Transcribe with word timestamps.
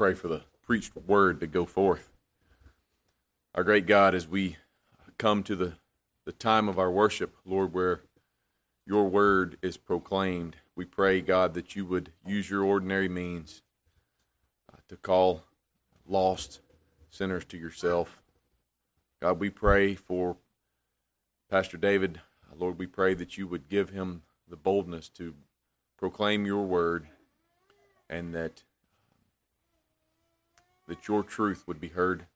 pray 0.00 0.14
for 0.14 0.28
the 0.28 0.40
preached 0.62 0.96
word 0.96 1.40
to 1.40 1.46
go 1.46 1.66
forth. 1.66 2.08
Our 3.54 3.62
great 3.62 3.84
God, 3.84 4.14
as 4.14 4.26
we 4.26 4.56
come 5.18 5.42
to 5.42 5.54
the, 5.54 5.74
the 6.24 6.32
time 6.32 6.70
of 6.70 6.78
our 6.78 6.90
worship, 6.90 7.36
Lord, 7.44 7.74
where 7.74 8.00
your 8.86 9.10
word 9.10 9.58
is 9.60 9.76
proclaimed, 9.76 10.56
we 10.74 10.86
pray, 10.86 11.20
God, 11.20 11.52
that 11.52 11.76
you 11.76 11.84
would 11.84 12.12
use 12.24 12.48
your 12.48 12.64
ordinary 12.64 13.10
means 13.10 13.60
uh, 14.72 14.78
to 14.88 14.96
call 14.96 15.42
lost 16.08 16.60
sinners 17.10 17.44
to 17.44 17.58
yourself. 17.58 18.22
God, 19.20 19.38
we 19.38 19.50
pray 19.50 19.94
for 19.94 20.38
Pastor 21.50 21.76
David. 21.76 22.22
Lord, 22.58 22.78
we 22.78 22.86
pray 22.86 23.12
that 23.12 23.36
you 23.36 23.46
would 23.46 23.68
give 23.68 23.90
him 23.90 24.22
the 24.48 24.56
boldness 24.56 25.10
to 25.10 25.34
proclaim 25.98 26.46
your 26.46 26.64
word 26.64 27.06
and 28.08 28.34
that 28.34 28.62
that 30.90 31.06
your 31.06 31.22
truth 31.22 31.62
would 31.68 31.80
be 31.80 31.86
heard 31.86 32.26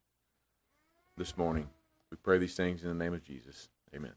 this 1.16 1.36
morning. 1.36 1.68
We 2.12 2.16
pray 2.16 2.38
these 2.38 2.54
things 2.54 2.84
in 2.84 2.88
the 2.88 2.94
name 2.94 3.12
of 3.12 3.24
Jesus. 3.24 3.68
Amen. 3.92 4.12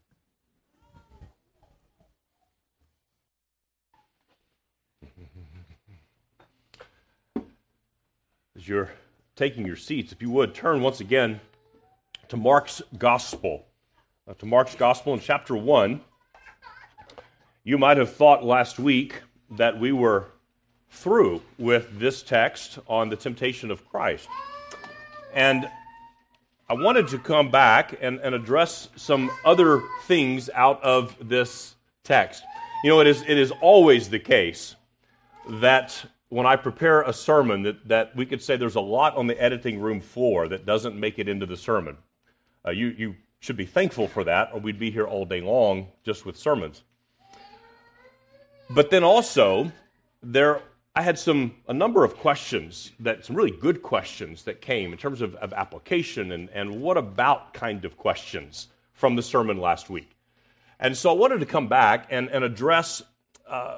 As 8.56 8.68
you're 8.68 8.92
taking 9.36 9.66
your 9.66 9.76
seats, 9.76 10.12
if 10.12 10.22
you 10.22 10.30
would 10.30 10.54
turn 10.54 10.84
once 10.84 11.00
again 11.00 11.42
to 12.28 12.38
Mark's 12.38 12.84
Gospel. 13.00 13.66
Uh, 14.28 14.36
to 14.36 14.46
Mark's 14.46 14.76
Gospel 14.76 15.16
in 15.16 15.20
chapter 15.20 15.56
1. 15.56 16.00
You 17.64 17.80
might 17.80 17.98
have 17.98 18.14
thought 18.14 18.46
last 18.46 18.78
week 18.78 19.20
that 19.50 19.80
we 19.80 19.92
were 19.92 20.28
through 20.90 21.42
with 21.58 22.00
this 22.00 22.24
text 22.24 22.80
on 22.88 23.10
the 23.10 23.16
temptation 23.16 23.72
of 23.72 23.88
Christ. 23.90 24.28
And 25.34 25.70
I 26.70 26.74
wanted 26.74 27.08
to 27.10 27.18
come 27.18 27.50
back 27.50 27.98
and, 28.02 28.20
and 28.20 28.36
address 28.36 28.90
some 28.96 29.32
other 29.46 29.82
things 30.04 30.50
out 30.54 30.84
of 30.84 31.16
this 31.22 31.76
text. 32.04 32.44
You 32.84 32.90
know, 32.90 33.00
it 33.00 33.08
is, 33.08 33.22
it 33.22 33.38
is 33.38 33.52
always 33.62 34.10
the 34.10 34.20
case 34.20 34.76
that 35.50 36.06
when 36.30 36.46
I 36.46 36.58
prepare 36.58 37.04
a 37.04 37.14
sermon, 37.14 37.64
that, 37.64 37.88
that 37.88 38.16
we 38.16 38.26
could 38.26 38.42
say 38.42 38.58
there's 38.58 38.76
a 38.76 38.82
lot 38.82 39.16
on 39.16 39.28
the 39.28 39.42
editing 39.42 39.80
room 39.80 40.02
floor 40.02 40.48
that 40.50 40.66
doesn't 40.66 41.00
make 41.00 41.20
it 41.20 41.30
into 41.30 41.46
the 41.46 41.56
sermon. 41.56 41.98
Uh, 42.66 42.72
you, 42.72 42.88
you 42.88 43.16
should 43.40 43.56
be 43.56 43.66
thankful 43.66 44.08
for 44.08 44.26
that, 44.26 44.50
or 44.54 44.60
we'd 44.60 44.80
be 44.80 44.92
here 44.92 45.06
all 45.06 45.26
day 45.26 45.42
long 45.42 45.88
just 46.04 46.26
with 46.26 46.36
sermons. 46.36 46.84
But 48.70 48.90
then 48.90 49.04
also, 49.04 49.72
there 50.22 50.62
I 50.98 51.02
had 51.02 51.20
some 51.20 51.54
a 51.68 51.74
number 51.76 52.04
of 52.04 52.18
questions 52.18 52.92
that 53.02 53.24
some 53.24 53.36
really 53.36 53.52
good 53.52 53.84
questions 53.84 54.42
that 54.46 54.62
came 54.62 54.92
in 54.92 54.98
terms 54.98 55.22
of, 55.22 55.36
of 55.36 55.54
application 55.54 56.32
and, 56.32 56.50
and 56.50 56.82
what 56.82 56.98
about 56.98 57.54
kind 57.54 57.86
of 57.86 57.96
questions 57.98 58.70
from 58.94 59.16
the 59.16 59.22
sermon 59.22 59.58
last 59.58 59.92
week. 59.92 60.18
And 60.80 60.98
so 60.98 61.12
I 61.12 61.14
wanted 61.14 61.40
to 61.42 61.46
come 61.46 61.68
back 61.68 62.08
and, 62.10 62.30
and 62.30 62.44
address 62.44 63.04
uh, 63.48 63.78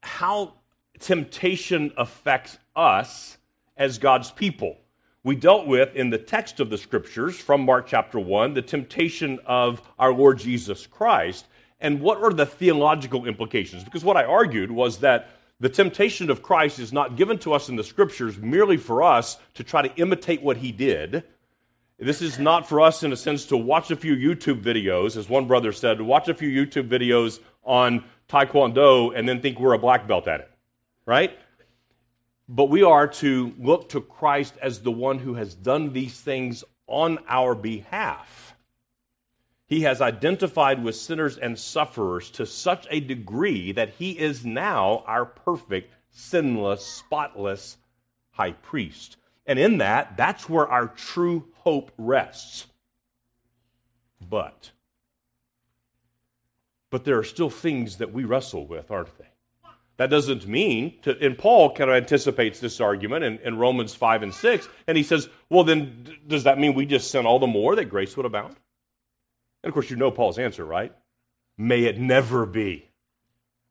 how 0.00 0.54
temptation 1.00 1.92
affects 1.98 2.56
us 2.74 3.36
as 3.76 3.98
God's 3.98 4.30
people. 4.30 4.78
We 5.22 5.36
dealt 5.36 5.66
with 5.66 5.94
in 5.94 6.08
the 6.08 6.16
text 6.16 6.60
of 6.60 6.70
the 6.70 6.78
scriptures 6.78 7.36
from 7.36 7.60
Mark 7.60 7.88
chapter 7.88 8.18
1 8.18 8.54
the 8.54 8.62
temptation 8.62 9.38
of 9.44 9.82
our 9.98 10.14
Lord 10.14 10.38
Jesus 10.38 10.86
Christ 10.86 11.44
and 11.82 12.00
what 12.00 12.22
are 12.22 12.32
the 12.32 12.46
theological 12.46 13.26
implications. 13.26 13.84
Because 13.84 14.02
what 14.02 14.16
I 14.16 14.24
argued 14.24 14.70
was 14.70 15.00
that 15.00 15.28
the 15.64 15.70
temptation 15.70 16.28
of 16.28 16.42
Christ 16.42 16.78
is 16.78 16.92
not 16.92 17.16
given 17.16 17.38
to 17.38 17.54
us 17.54 17.70
in 17.70 17.76
the 17.76 17.82
scriptures 17.82 18.36
merely 18.36 18.76
for 18.76 19.02
us 19.02 19.38
to 19.54 19.64
try 19.64 19.80
to 19.80 19.94
imitate 19.96 20.42
what 20.42 20.58
he 20.58 20.72
did. 20.72 21.24
This 21.98 22.20
is 22.20 22.38
not 22.38 22.68
for 22.68 22.82
us, 22.82 23.02
in 23.02 23.14
a 23.14 23.16
sense, 23.16 23.46
to 23.46 23.56
watch 23.56 23.90
a 23.90 23.96
few 23.96 24.14
YouTube 24.14 24.62
videos, 24.62 25.16
as 25.16 25.26
one 25.26 25.46
brother 25.46 25.72
said, 25.72 26.02
watch 26.02 26.28
a 26.28 26.34
few 26.34 26.50
YouTube 26.50 26.90
videos 26.90 27.40
on 27.62 28.04
Taekwondo 28.28 29.16
and 29.16 29.26
then 29.26 29.40
think 29.40 29.58
we're 29.58 29.72
a 29.72 29.78
black 29.78 30.06
belt 30.06 30.28
at 30.28 30.40
it, 30.40 30.50
right? 31.06 31.38
But 32.46 32.66
we 32.66 32.82
are 32.82 33.08
to 33.08 33.54
look 33.58 33.88
to 33.88 34.02
Christ 34.02 34.52
as 34.60 34.82
the 34.82 34.92
one 34.92 35.18
who 35.18 35.32
has 35.32 35.54
done 35.54 35.94
these 35.94 36.20
things 36.20 36.62
on 36.86 37.20
our 37.26 37.54
behalf. 37.54 38.43
He 39.66 39.80
has 39.82 40.00
identified 40.00 40.82
with 40.84 40.96
sinners 40.96 41.38
and 41.38 41.58
sufferers 41.58 42.30
to 42.32 42.44
such 42.44 42.86
a 42.90 43.00
degree 43.00 43.72
that 43.72 43.90
he 43.90 44.12
is 44.12 44.44
now 44.44 45.02
our 45.06 45.24
perfect, 45.24 45.94
sinless, 46.10 46.84
spotless 46.84 47.78
high 48.30 48.52
priest. 48.52 49.16
And 49.46 49.58
in 49.58 49.78
that, 49.78 50.16
that's 50.16 50.48
where 50.48 50.68
our 50.68 50.88
true 50.88 51.46
hope 51.54 51.92
rests. 51.96 52.66
But, 54.28 54.70
but 56.90 57.04
there 57.04 57.18
are 57.18 57.24
still 57.24 57.50
things 57.50 57.96
that 57.98 58.12
we 58.12 58.24
wrestle 58.24 58.66
with, 58.66 58.90
aren't 58.90 59.16
they? 59.18 59.28
That 59.96 60.10
doesn't 60.10 60.46
mean, 60.46 60.98
to, 61.02 61.16
and 61.24 61.38
Paul 61.38 61.72
kind 61.72 61.88
of 61.88 61.96
anticipates 61.96 62.58
this 62.58 62.80
argument 62.80 63.24
in, 63.24 63.38
in 63.38 63.58
Romans 63.58 63.94
5 63.94 64.24
and 64.24 64.34
6, 64.34 64.68
and 64.88 64.96
he 64.96 65.04
says, 65.04 65.28
well, 65.50 65.62
then 65.62 66.16
does 66.26 66.44
that 66.44 66.58
mean 66.58 66.74
we 66.74 66.84
just 66.84 67.10
sin 67.10 67.26
all 67.26 67.38
the 67.38 67.46
more 67.46 67.76
that 67.76 67.84
grace 67.86 68.16
would 68.16 68.26
abound? 68.26 68.56
And 69.64 69.70
of 69.70 69.72
course, 69.72 69.88
you 69.88 69.96
know 69.96 70.10
Paul's 70.10 70.38
answer, 70.38 70.62
right? 70.62 70.92
May 71.56 71.84
it 71.84 71.98
never 71.98 72.44
be. 72.44 72.86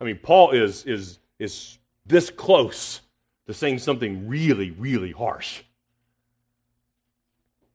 I 0.02 0.06
mean, 0.06 0.18
Paul 0.18 0.50
is, 0.50 0.84
is, 0.86 1.20
is 1.38 1.78
this 2.04 2.32
close 2.32 3.02
to 3.46 3.54
saying 3.54 3.78
something 3.78 4.28
really, 4.28 4.72
really 4.72 5.12
harsh. 5.12 5.62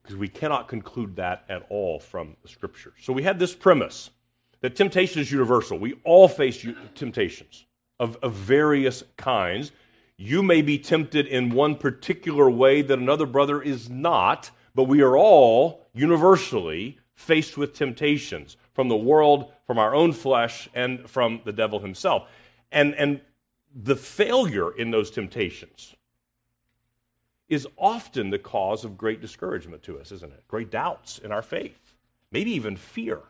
Because 0.03 0.17
we 0.17 0.27
cannot 0.27 0.67
conclude 0.67 1.15
that 1.15 1.45
at 1.49 1.65
all 1.71 2.01
from 2.01 2.37
the 2.43 2.49
scripture. 2.49 2.93
So 3.01 3.13
we 3.13 3.23
had 3.23 3.39
this 3.39 3.55
premise 3.55 4.11
that 4.63 4.75
temptation 4.75 5.23
is 5.23 5.31
universal. 5.31 5.79
We 5.79 5.95
all 6.03 6.27
face 6.27 6.67
temptations 6.97 7.67
of, 8.01 8.17
of 8.17 8.33
various 8.33 9.05
kinds. 9.17 9.71
You 10.17 10.43
may 10.43 10.61
be 10.61 10.77
tempted 10.77 11.29
in 11.29 11.51
one 11.51 11.77
particular 11.77 12.51
way 12.51 12.83
that 12.83 12.99
another 12.99 13.27
brother 13.27 13.63
is 13.63 13.89
not, 13.89 14.51
but 14.75 14.85
we 14.85 15.03
are 15.03 15.17
all 15.17 15.87
universally 15.95 16.99
faced 17.19 17.59
with 17.59 17.75
temptations 17.75 18.57
from 18.75 18.89
the 18.89 18.97
world, 18.97 19.51
from 19.67 19.77
our 19.77 19.93
own 19.93 20.13
flesh, 20.13 20.69
and 20.73 21.11
from 21.11 21.41
the 21.45 21.53
devil 21.53 21.81
himself. 21.81 22.29
And, 22.71 22.95
and 22.95 23.21
the 23.75 23.97
failure 23.97 24.71
in 24.71 24.93
those 24.93 25.11
temptations 25.11 25.97
is 27.49 27.67
often 27.77 28.31
the 28.31 28.39
cause 28.39 28.85
of 28.85 28.97
great 28.97 29.21
discouragement 29.21 29.83
to 29.83 29.99
us, 29.99 30.13
isn't 30.13 30.33
it? 30.33 30.47
Great 30.47 30.71
doubts 30.71 31.19
in 31.19 31.33
our 31.33 31.43
faith, 31.43 31.95
maybe 32.31 32.53
even 32.53 32.77
fear. 32.77 33.21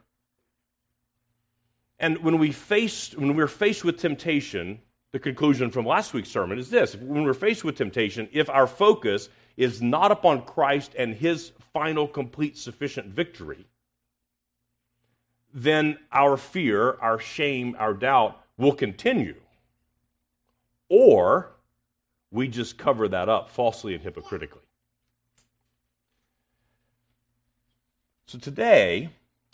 And 1.98 2.19
when 2.19 2.38
we 2.38 2.53
face, 2.53 3.15
when 3.16 3.34
we're 3.34 3.47
faced 3.47 3.84
with 3.84 3.98
temptation, 3.98 4.81
the 5.12 5.19
conclusion 5.19 5.71
from 5.71 5.87
last 5.87 6.12
week's 6.12 6.28
sermon 6.28 6.59
is 6.59 6.69
this: 6.69 6.94
when 6.94 7.25
we're 7.25 7.32
faced 7.32 7.65
with 7.65 7.77
temptation, 7.77 8.28
if 8.32 8.50
our 8.50 8.66
focus 8.66 9.31
is 9.56 9.81
not 9.81 10.12
upon 10.12 10.43
Christ 10.43 10.93
and 10.98 11.15
His 11.15 11.53
final, 11.72 12.06
complete, 12.06 12.59
sufficient 12.59 13.06
victory, 13.06 13.66
then 15.53 15.98
our 16.12 16.36
fear, 16.36 16.97
our 17.00 17.19
shame, 17.19 17.76
our 17.78 17.94
doubt 17.94 18.41
will 18.56 18.75
continue. 18.75 19.36
Or 20.88 21.53
we 22.31 22.48
just 22.48 22.78
cover 22.78 23.09
that 23.09 23.28
up 23.28 23.50
falsely 23.50 23.94
and 23.94 24.03
hypocritically. 24.03 24.62
So 28.26 28.38
today, 28.38 29.10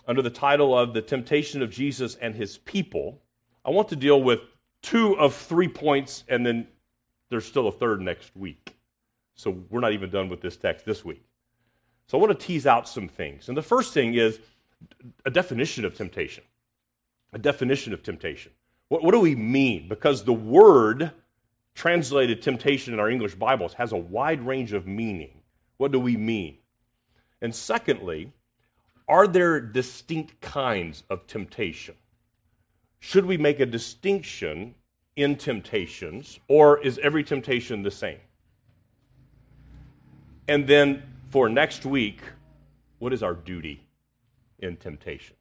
under 0.06 0.20
the 0.20 0.30
title 0.30 0.76
of 0.76 0.94
The 0.94 1.02
Temptation 1.02 1.62
of 1.62 1.70
Jesus 1.70 2.16
and 2.16 2.34
His 2.34 2.58
People, 2.58 3.20
I 3.64 3.70
want 3.70 3.88
to 3.90 3.96
deal 3.96 4.22
with 4.22 4.40
two 4.82 5.16
of 5.18 5.34
three 5.34 5.68
points, 5.68 6.24
and 6.28 6.44
then 6.44 6.66
there's 7.30 7.44
still 7.44 7.68
a 7.68 7.72
third 7.72 8.00
next 8.00 8.34
week. 8.36 8.76
So 9.36 9.62
we're 9.70 9.80
not 9.80 9.92
even 9.92 10.10
done 10.10 10.28
with 10.28 10.40
this 10.40 10.56
text 10.56 10.84
this 10.84 11.04
week. 11.04 11.24
So 12.06 12.18
I 12.18 12.20
want 12.20 12.38
to 12.38 12.46
tease 12.46 12.66
out 12.66 12.88
some 12.88 13.08
things. 13.08 13.48
And 13.48 13.56
the 13.56 13.62
first 13.62 13.94
thing 13.94 14.14
is 14.14 14.40
a 15.24 15.30
definition 15.30 15.84
of 15.84 15.94
temptation. 15.94 16.44
A 17.32 17.38
definition 17.38 17.92
of 17.92 18.02
temptation. 18.02 18.52
What, 18.88 19.02
what 19.02 19.12
do 19.12 19.20
we 19.20 19.34
mean? 19.34 19.88
Because 19.88 20.24
the 20.24 20.32
word 20.32 21.10
translated 21.74 22.42
temptation 22.42 22.94
in 22.94 23.00
our 23.00 23.10
English 23.10 23.34
Bibles 23.34 23.74
has 23.74 23.92
a 23.92 23.96
wide 23.96 24.44
range 24.46 24.72
of 24.72 24.86
meaning. 24.86 25.42
What 25.76 25.92
do 25.92 25.98
we 25.98 26.16
mean? 26.16 26.58
And 27.42 27.54
secondly, 27.54 28.32
are 29.08 29.26
there 29.26 29.60
distinct 29.60 30.40
kinds 30.40 31.02
of 31.10 31.26
temptation? 31.26 31.94
Should 33.00 33.26
we 33.26 33.36
make 33.36 33.60
a 33.60 33.66
distinction 33.66 34.74
in 35.16 35.36
temptations, 35.36 36.38
or 36.48 36.82
is 36.82 36.98
every 36.98 37.22
temptation 37.22 37.82
the 37.82 37.90
same? 37.90 38.18
And 40.48 40.66
then 40.66 41.02
for 41.30 41.48
next 41.48 41.84
week, 41.84 42.20
what 42.98 43.12
is 43.12 43.22
our 43.22 43.34
duty? 43.34 43.86
In 44.64 44.76
temptation. 44.76 45.36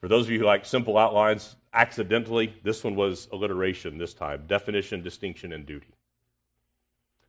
For 0.00 0.08
those 0.08 0.26
of 0.26 0.30
you 0.30 0.38
who 0.38 0.44
like 0.44 0.64
simple 0.64 0.96
outlines, 0.96 1.56
accidentally, 1.72 2.54
this 2.62 2.82
one 2.82 2.96
was 2.96 3.28
alliteration 3.32 3.98
this 3.98 4.14
time 4.14 4.44
definition, 4.46 5.02
distinction, 5.02 5.52
and 5.52 5.66
duty. 5.66 5.94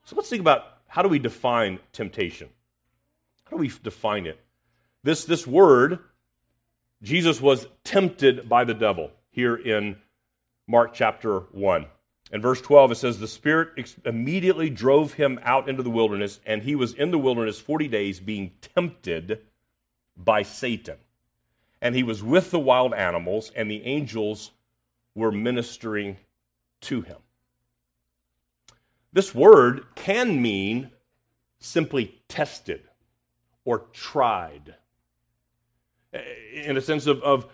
So 0.06 0.16
let's 0.16 0.30
think 0.30 0.42
about 0.42 0.64
how 0.88 1.02
do 1.02 1.10
we 1.10 1.20
define 1.20 1.80
temptation? 1.92 2.50
How 3.46 3.52
do 3.52 3.58
we 3.58 3.72
define 3.84 4.26
it? 4.26 4.40
This, 5.04 5.26
this 5.26 5.46
word, 5.46 6.00
Jesus 7.02 7.40
was 7.40 7.68
tempted 7.84 8.50
by 8.50 8.64
the 8.64 8.74
devil 8.74 9.12
here 9.30 9.56
in 9.56 9.98
Mark 10.68 10.94
chapter 10.94 11.40
1. 11.52 11.86
In 12.32 12.42
verse 12.42 12.62
12, 12.62 12.92
it 12.92 12.96
says, 12.96 13.18
The 13.18 13.28
Spirit 13.28 13.96
immediately 14.06 14.70
drove 14.70 15.14
him 15.14 15.40
out 15.44 15.68
into 15.68 15.82
the 15.82 15.90
wilderness, 15.90 16.40
and 16.46 16.62
he 16.62 16.76
was 16.76 16.94
in 16.94 17.10
the 17.10 17.18
wilderness 17.18 17.60
40 17.60 17.88
days 17.88 18.20
being 18.20 18.52
tempted 18.76 19.42
by 20.24 20.44
Satan. 20.44 20.98
And 21.82 21.96
he 21.96 22.04
was 22.04 22.22
with 22.22 22.52
the 22.52 22.60
wild 22.60 22.94
animals, 22.94 23.52
and 23.56 23.72
the 23.72 23.84
angels 23.86 24.52
were 25.16 25.32
ministering 25.32 26.18
to 26.82 27.02
him. 27.02 27.18
This 29.12 29.34
word 29.34 29.86
can 29.96 30.42
mean 30.42 30.92
simply 31.60 32.22
tested 32.28 32.84
or 33.66 33.86
tried. 33.94 34.76
In 36.54 36.78
a 36.78 36.82
sense 36.82 37.08
of, 37.08 37.22
of 37.24 37.48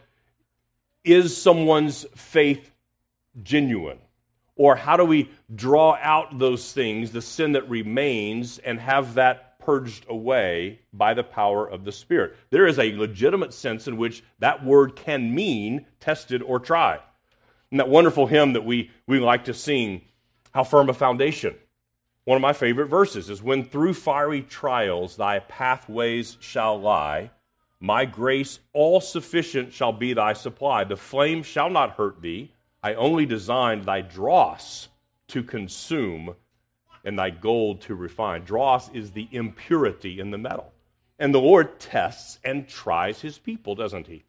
is 1.04 1.36
someone's 1.38 2.06
faith 2.16 2.72
genuine? 3.44 4.00
Or 4.56 4.76
how 4.76 4.96
do 4.96 5.04
we 5.04 5.30
draw 5.54 5.98
out 6.02 6.40
those 6.40 6.72
things, 6.72 7.12
the 7.12 7.22
sin 7.22 7.52
that 7.54 7.70
remains, 7.70 8.58
and 8.60 8.80
have 8.80 9.16
that 9.16 9.45
purged 9.66 10.06
away 10.10 10.80
by 10.94 11.14
the 11.14 11.24
power 11.24 11.68
of 11.70 11.84
the 11.84 11.92
Spirit? 11.92 12.36
There 12.50 12.68
is 12.68 12.80
a 12.80 12.96
legitimate 12.96 13.54
sense 13.54 13.88
in 13.88 13.98
which 13.98 14.24
that 14.40 14.64
word 14.64 14.96
can 14.96 15.34
mean 15.34 15.86
tested 16.00 16.42
or 16.42 16.60
tried. 16.60 17.02
And 17.72 17.80
that 17.80 17.90
wonderful 17.90 18.28
hymn 18.28 18.54
that 18.54 18.66
we, 18.66 18.92
we 19.08 19.20
like 19.20 19.46
to 19.46 19.54
sing, 19.54 20.02
How 20.54 20.64
Firm 20.64 20.90
a 20.90 20.94
Foundation. 20.94 21.56
One 22.26 22.36
of 22.36 22.42
my 22.42 22.54
favorite 22.54 22.88
verses 22.88 23.30
is 23.30 23.42
When 23.42 23.64
through 23.64 23.94
fiery 23.94 24.42
trials 24.42 25.16
thy 25.16 25.40
pathways 25.40 26.38
shall 26.40 26.80
lie, 26.80 27.32
my 27.80 28.06
grace 28.06 28.60
all 28.74 29.02
sufficient 29.02 29.74
shall 29.74 29.92
be 29.92 30.14
thy 30.14 30.34
supply. 30.34 30.84
The 30.84 30.96
flame 30.96 31.44
shall 31.44 31.70
not 31.70 31.92
hurt 31.92 32.22
thee 32.22 32.52
I 32.86 32.94
only 32.94 33.26
designed 33.26 33.86
thy 33.86 34.02
dross 34.02 34.90
to 35.30 35.42
consume 35.42 36.36
and 37.06 37.18
thy 37.18 37.30
gold 37.30 37.82
to 37.82 37.96
refine. 37.96 38.44
Dross 38.44 38.90
is 38.90 39.12
the 39.12 39.28
impurity 39.32 40.20
in 40.20 40.32
the 40.32 40.38
metal. 40.38 40.74
And 41.18 41.34
the 41.34 41.40
Lord 41.40 41.80
tests 41.80 42.40
and 42.44 42.68
tries 42.68 43.22
his 43.22 43.38
people, 43.38 43.76
doesn't 43.76 44.08
he? 44.08 44.26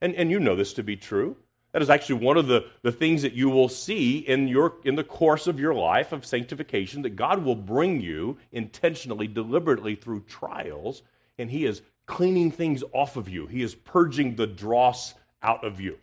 And, 0.00 0.14
and 0.14 0.30
you 0.30 0.38
know 0.38 0.54
this 0.54 0.74
to 0.74 0.84
be 0.84 0.96
true. 0.96 1.36
That 1.72 1.82
is 1.82 1.90
actually 1.90 2.24
one 2.24 2.36
of 2.36 2.46
the, 2.46 2.66
the 2.82 2.92
things 2.92 3.22
that 3.22 3.34
you 3.34 3.50
will 3.50 3.68
see 3.68 4.18
in, 4.18 4.48
your, 4.48 4.76
in 4.84 4.94
the 4.94 5.04
course 5.04 5.46
of 5.46 5.60
your 5.60 5.74
life 5.74 6.12
of 6.12 6.24
sanctification 6.24 7.02
that 7.02 7.16
God 7.16 7.44
will 7.44 7.56
bring 7.56 8.00
you 8.00 8.38
intentionally, 8.52 9.26
deliberately 9.26 9.94
through 9.94 10.20
trials, 10.22 11.02
and 11.36 11.50
He 11.50 11.66
is 11.66 11.82
cleaning 12.06 12.50
things 12.50 12.82
off 12.92 13.16
of 13.16 13.28
you. 13.28 13.46
He 13.46 13.62
is 13.62 13.74
purging 13.74 14.36
the 14.36 14.46
dross 14.46 15.14
out 15.42 15.64
of 15.64 15.80
you. 15.80 15.98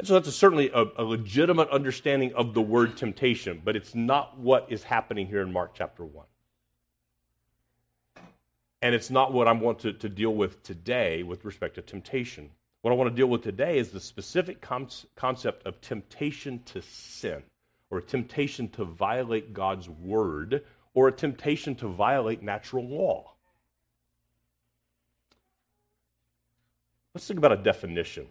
And 0.00 0.06
so 0.06 0.14
that's 0.18 0.34
certainly 0.34 0.70
a, 0.70 0.86
a, 0.96 1.04
legitimate 1.04 1.68
understanding 1.68 2.32
of 2.32 2.54
the 2.54 2.62
word 2.62 2.96
temptation, 2.96 3.60
but 3.62 3.76
it's 3.76 3.94
not 3.94 4.38
what 4.38 4.66
is 4.70 4.82
happening 4.82 5.26
here 5.26 5.42
in 5.42 5.52
Mark 5.52 5.72
chapter 5.74 6.06
1. 6.06 6.24
And 8.80 8.94
it's 8.94 9.10
not 9.10 9.34
what 9.34 9.46
I 9.46 9.52
want 9.52 9.80
to, 9.80 9.92
to 9.92 10.08
deal 10.08 10.30
with 10.34 10.62
today 10.62 11.22
with 11.22 11.44
respect 11.44 11.74
to 11.74 11.82
temptation. 11.82 12.48
What 12.80 12.92
I 12.92 12.94
want 12.94 13.10
to 13.10 13.14
deal 13.14 13.26
with 13.26 13.42
today 13.42 13.76
is 13.76 13.90
the 13.90 14.00
specific 14.00 14.62
con- 14.62 14.88
concept 15.16 15.66
of 15.66 15.78
temptation 15.82 16.62
to 16.64 16.80
sin, 16.80 17.42
or 17.90 17.98
a 17.98 18.02
temptation 18.02 18.70
to 18.70 18.86
violate 18.86 19.52
God's 19.52 19.90
word, 19.90 20.64
or 20.94 21.08
a 21.08 21.12
temptation 21.12 21.74
to 21.74 21.88
violate 21.88 22.42
natural 22.42 22.88
law. 22.88 23.34
Let's 27.14 27.26
think 27.26 27.36
about 27.36 27.52
a 27.52 27.62
definition 27.62 28.28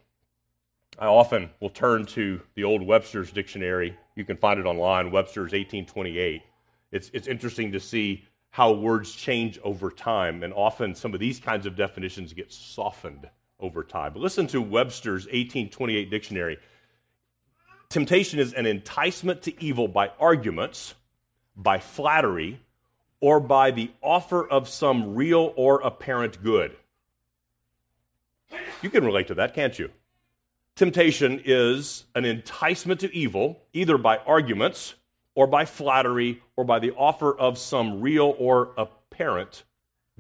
I 1.00 1.06
often 1.06 1.50
will 1.62 1.70
turn 1.70 2.06
to 2.08 2.42
the 2.56 2.66
old 2.66 2.82
Webster's 2.82 3.32
dictionary. 3.32 3.98
You 4.18 4.26
can 4.26 4.36
find 4.36 4.60
it 4.60 4.66
online, 4.66 5.12
Webster's 5.12 5.54
1828. 5.54 6.42
It's, 6.92 7.10
it's 7.14 7.28
interesting 7.28 7.72
to 7.72 7.80
see 7.80 8.26
how 8.50 8.74
words 8.74 9.14
change 9.14 9.58
over 9.64 9.92
time, 9.92 10.44
and 10.44 10.54
often 10.54 10.94
some 10.94 11.14
of 11.14 11.22
these 11.22 11.40
kinds 11.40 11.66
of 11.66 11.78
definitions 11.78 12.34
get 12.34 12.52
softened 12.52 13.30
over 13.62 13.82
time. 13.82 14.12
But 14.12 14.22
listen 14.22 14.46
to 14.48 14.62
Webster's 14.62 15.26
1828 15.28 16.10
dictionary. 16.10 16.58
Temptation 17.88 18.38
is 18.38 18.52
an 18.52 18.66
enticement 18.66 19.44
to 19.44 19.64
evil 19.64 19.88
by 19.88 20.12
arguments, 20.20 20.96
by 21.56 21.80
flattery, 21.80 22.60
or 23.22 23.40
by 23.40 23.72
the 23.72 23.90
offer 24.02 24.46
of 24.46 24.68
some 24.68 25.16
real 25.16 25.54
or 25.56 25.80
apparent 25.80 26.44
good. 26.44 26.76
You 28.82 28.90
can 28.90 29.06
relate 29.06 29.28
to 29.28 29.36
that, 29.36 29.54
can't 29.54 29.80
you? 29.80 29.92
Temptation 30.76 31.42
is 31.44 32.06
an 32.16 32.26
enticement 32.26 33.02
to 33.02 33.14
evil, 33.14 33.62
either 33.74 33.98
by 33.98 34.18
arguments 34.18 34.96
or 35.36 35.48
by 35.48 35.66
flattery 35.66 36.42
or 36.56 36.64
by 36.64 36.80
the 36.80 36.92
offer 36.92 37.38
of 37.38 37.58
some 37.58 38.02
real 38.02 38.36
or 38.38 38.72
apparent 38.78 39.64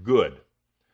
good. 0.03 0.39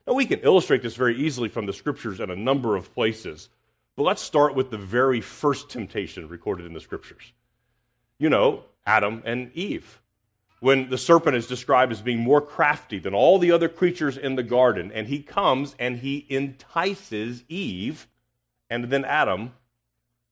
Now, 0.08 0.14
we 0.14 0.26
can 0.26 0.40
illustrate 0.40 0.84
this 0.84 0.96
very 0.96 1.16
easily 1.16 1.50
from 1.50 1.66
the 1.66 1.74
scriptures 1.74 2.20
in 2.20 2.30
a 2.30 2.36
number 2.36 2.76
of 2.76 2.94
places, 2.94 3.50
but 3.96 4.04
let's 4.04 4.22
start 4.22 4.56
with 4.56 4.70
the 4.70 4.78
very 4.78 5.22
first 5.22 5.70
temptation 5.70 6.28
recorded 6.28 6.66
in 6.66 6.74
the 6.74 6.80
scriptures. 6.80 7.34
You 8.20 8.30
know, 8.30 8.66
Adam 8.86 9.24
and 9.26 9.52
Eve. 9.54 10.02
When 10.60 10.90
the 10.90 10.98
serpent 10.98 11.36
is 11.36 11.48
described 11.48 11.92
as 11.92 12.02
being 12.02 12.20
more 12.20 12.42
crafty 12.42 12.98
than 13.00 13.14
all 13.14 13.40
the 13.40 13.52
other 13.52 13.68
creatures 13.68 14.18
in 14.18 14.36
the 14.36 14.44
garden, 14.44 14.92
and 14.92 15.08
he 15.08 15.22
comes 15.22 15.76
and 15.80 15.98
he 15.98 16.26
entices 16.30 17.44
Eve 17.50 18.08
and 18.70 18.86
then 18.86 19.06
Adam 19.06 19.54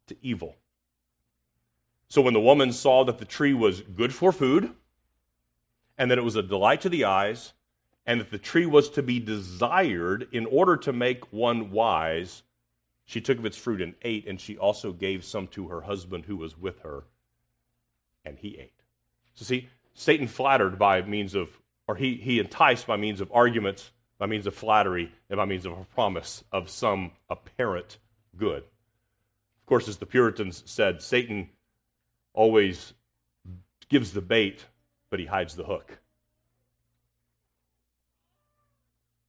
to 0.08 0.16
evil. 0.22 0.56
So 2.08 2.22
when 2.22 2.34
the 2.34 2.40
woman 2.40 2.72
saw 2.72 3.04
that 3.06 3.18
the 3.18 3.26
tree 3.26 3.54
was 3.54 3.82
good 3.82 4.14
for 4.14 4.32
food, 4.32 4.72
and 5.98 6.12
that 6.12 6.18
it 6.18 6.24
was 6.24 6.36
a 6.36 6.44
delight 6.44 6.82
to 6.82 6.90
the 6.90 7.06
eyes, 7.06 7.54
and 8.06 8.20
that 8.20 8.32
the 8.32 8.38
tree 8.38 8.66
was 8.66 8.90
to 8.90 9.04
be 9.04 9.20
desired 9.20 10.28
in 10.32 10.46
order 10.46 10.78
to 10.78 10.94
make 10.94 11.32
one 11.32 11.72
wise, 11.72 12.44
she 13.06 13.22
took 13.22 13.38
of 13.38 13.46
its 13.46 13.58
fruit 13.58 13.82
and 13.82 13.96
ate, 14.02 14.28
and 14.28 14.40
she 14.40 14.58
also 14.58 14.92
gave 14.92 15.24
some 15.24 15.48
to 15.48 15.68
her 15.70 15.82
husband 15.82 16.26
who 16.26 16.38
was 16.38 16.58
with 16.58 16.80
her, 16.82 17.04
and 18.26 18.38
he 18.38 18.58
ate. 18.60 18.74
So, 19.36 19.46
see, 19.46 19.70
Satan 19.94 20.28
flattered 20.28 20.78
by 20.78 21.02
means 21.02 21.36
of, 21.36 21.50
or 21.88 21.96
he, 21.96 22.16
he 22.16 22.40
enticed 22.40 22.88
by 22.88 22.98
means 22.98 23.22
of 23.22 23.32
arguments, 23.34 23.92
by 24.18 24.26
means 24.26 24.48
of 24.48 24.56
flattery, 24.56 25.12
and 25.30 25.38
by 25.38 25.46
means 25.46 25.66
of 25.66 25.74
a 25.74 25.86
promise 25.96 26.44
of 26.52 26.70
some 26.70 27.12
apparent 27.30 27.98
good. 28.38 28.64
Of 28.64 29.66
course, 29.66 29.88
as 29.88 29.98
the 29.98 30.06
Puritans 30.06 30.64
said, 30.66 31.02
Satan 31.02 31.50
always 32.34 32.94
gives 33.90 34.12
the 34.12 34.22
bait, 34.22 34.66
but 35.10 35.20
he 35.20 35.26
hides 35.26 35.56
the 35.56 35.64
hook. 35.64 36.00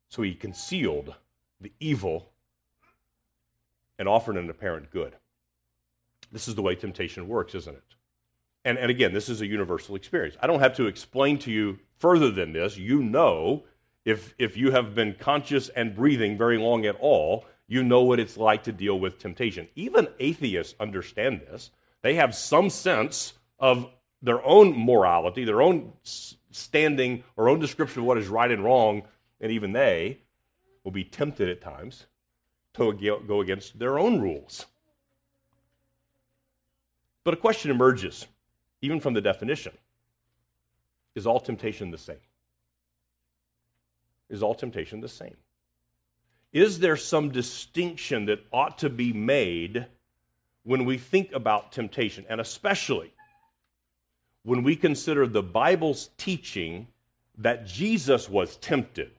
So 0.09 0.23
he 0.23 0.35
concealed 0.35 1.15
the 1.61 1.73
evil 1.81 2.31
and 3.99 4.09
offered 4.09 4.37
an 4.37 4.51
apparent 4.51 4.91
good. 4.91 5.15
This 6.33 6.49
is 6.49 6.55
the 6.55 6.63
way 6.63 6.75
temptation 6.75 7.29
works, 7.29 7.55
isn't 7.55 7.77
it? 7.77 7.83
And, 8.65 8.79
and 8.79 8.91
again, 8.91 9.13
this 9.13 9.29
is 9.29 9.41
a 9.41 9.47
universal 9.47 9.95
experience. 9.95 10.37
I 10.41 10.47
don't 10.47 10.61
have 10.61 10.77
to 10.77 10.87
explain 10.87 11.39
to 11.41 11.51
you 11.51 11.79
further 11.99 12.31
than 12.31 12.53
this. 12.53 12.77
You 12.77 13.03
know, 13.03 13.65
if, 14.05 14.35
if 14.39 14.57
you 14.57 14.71
have 14.71 14.95
been 14.95 15.15
conscious 15.15 15.69
and 15.69 15.95
breathing 15.95 16.39
very 16.39 16.59
long 16.59 16.87
at 16.87 16.97
all, 16.99 17.47
you 17.67 17.83
know 17.83 18.03
what 18.03 18.21
it's 18.21 18.37
like 18.37 18.65
to 18.65 18.73
deal 18.73 18.99
with 18.99 19.19
temptation. 19.19 19.69
Even 19.75 20.09
atheists 20.19 20.75
understand 20.79 21.41
this. 21.41 21.71
They 22.03 22.15
have 22.15 22.35
some 22.35 22.69
sense 22.69 23.35
of 23.59 23.91
their 24.23 24.45
own 24.45 24.77
morality, 24.77 25.45
their 25.45 25.63
own 25.63 25.93
standing 26.03 27.25
or 27.37 27.49
own 27.49 27.61
description 27.61 28.01
of 28.01 28.07
what 28.07 28.19
is 28.19 28.29
right 28.29 28.51
and 28.51 28.65
wrong, 28.65 29.03
and 29.41 29.51
even 29.51 29.73
they 29.73 30.19
will 30.83 30.93
be 30.93 31.05
tempted 31.05 31.49
at 31.49 31.61
times 31.61 32.07
to 32.75 32.93
go 33.27 33.41
against 33.41 33.79
their 33.79 33.99
own 33.99 34.21
rules. 34.21 34.67
But 37.23 37.35
a 37.35 37.39
question 37.39 37.71
emerges, 37.71 38.27
even 38.83 39.01
from 39.01 39.15
the 39.15 39.21
definition 39.21 39.73
Is 41.15 41.27
all 41.27 41.41
temptation 41.41 41.91
the 41.91 41.99
same? 41.99 42.21
Is 44.29 44.43
all 44.43 44.55
temptation 44.55 45.01
the 45.01 45.09
same? 45.09 45.37
Is 46.55 46.79
there 46.79 46.97
some 46.97 47.31
distinction 47.31 48.25
that 48.27 48.47
ought 48.51 48.79
to 48.79 48.89
be 48.89 49.13
made 49.13 49.87
when 50.63 50.87
we 50.87 50.97
think 50.97 51.33
about 51.33 51.73
temptation, 51.73 52.25
and 52.29 52.41
especially 52.41 53.13
when 54.45 54.63
we 54.63 54.77
consider 54.77 55.27
the 55.27 55.43
Bible's 55.43 56.09
teaching 56.17 56.87
that 57.37 57.67
Jesus 57.67 58.29
was 58.29 58.57
tempted, 58.57 59.11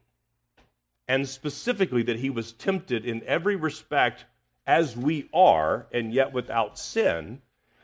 and 1.07 1.29
specifically 1.29 2.01
that 2.03 2.17
he 2.17 2.31
was 2.31 2.53
tempted 2.53 3.05
in 3.05 3.21
every 3.25 3.55
respect 3.55 4.25
as 4.65 4.97
we 4.97 5.29
are, 5.33 5.85
and 5.91 6.13
yet 6.13 6.33
without 6.33 6.79
sin? 6.79 7.41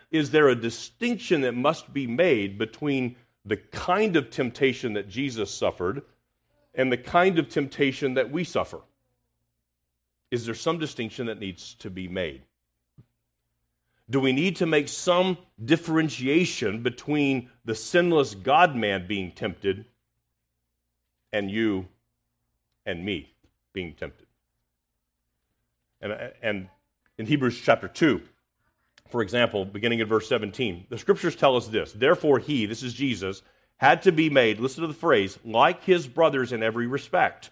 Is 0.10 0.31
there 0.31 0.48
a 0.48 0.55
distinction 0.55 1.41
that 1.41 1.53
must 1.53 1.93
be 1.93 2.08
made 2.08 2.58
between 2.58 3.15
the 3.46 3.58
kind 3.58 4.15
of 4.15 4.29
temptation 4.29 4.93
that 4.93 5.10
Jesus 5.10 5.51
suffered 5.51 6.03
and 6.74 6.91
the 6.91 6.98
kind 6.98 7.39
of 7.39 7.50
temptation 7.50 8.13
that 8.13 8.31
we 8.31 8.43
suffer. 8.43 8.79
Is 10.31 10.45
there 10.45 10.55
some 10.55 10.79
distinction 10.79 11.27
that 11.27 11.39
needs 11.39 11.75
to 11.75 11.89
be 11.89 12.07
made? 12.07 12.41
Do 14.09 14.19
we 14.19 14.33
need 14.33 14.57
to 14.57 14.65
make 14.65 14.88
some 14.88 15.38
differentiation 15.63 16.81
between 16.81 17.50
the 17.63 17.75
sinless 17.75 18.33
God 18.33 18.75
man 18.75 19.07
being 19.07 19.31
tempted 19.31 19.85
and 21.31 21.51
you 21.51 21.88
and 22.85 23.05
me 23.05 23.33
being 23.73 23.93
tempted? 23.93 24.27
And, 26.01 26.13
and 26.41 26.69
in 27.17 27.25
Hebrews 27.25 27.61
chapter 27.61 27.88
2, 27.88 28.21
for 29.09 29.21
example, 29.21 29.65
beginning 29.65 30.00
in 30.00 30.07
verse 30.07 30.27
17, 30.27 30.88
the 30.89 30.97
scriptures 30.97 31.35
tell 31.35 31.55
us 31.55 31.67
this 31.67 31.91
Therefore, 31.91 32.39
he, 32.39 32.65
this 32.65 32.83
is 32.83 32.93
Jesus, 32.93 33.43
had 33.77 34.01
to 34.03 34.11
be 34.11 34.29
made, 34.29 34.59
listen 34.59 34.81
to 34.81 34.88
the 34.88 34.93
phrase, 34.93 35.38
like 35.43 35.83
his 35.83 36.07
brothers 36.07 36.51
in 36.51 36.63
every 36.63 36.88
respect, 36.88 37.50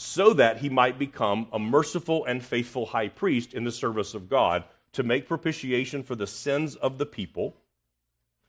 so 0.00 0.32
that 0.32 0.58
he 0.58 0.68
might 0.68 0.96
become 0.96 1.48
a 1.52 1.58
merciful 1.58 2.24
and 2.26 2.40
faithful 2.40 2.86
high 2.86 3.08
priest 3.08 3.52
in 3.52 3.64
the 3.64 3.72
service 3.72 4.14
of 4.14 4.28
God 4.28 4.62
to 4.92 5.02
make 5.02 5.26
propitiation 5.26 6.04
for 6.04 6.14
the 6.14 6.24
sins 6.24 6.76
of 6.76 6.98
the 6.98 7.04
people. 7.04 7.56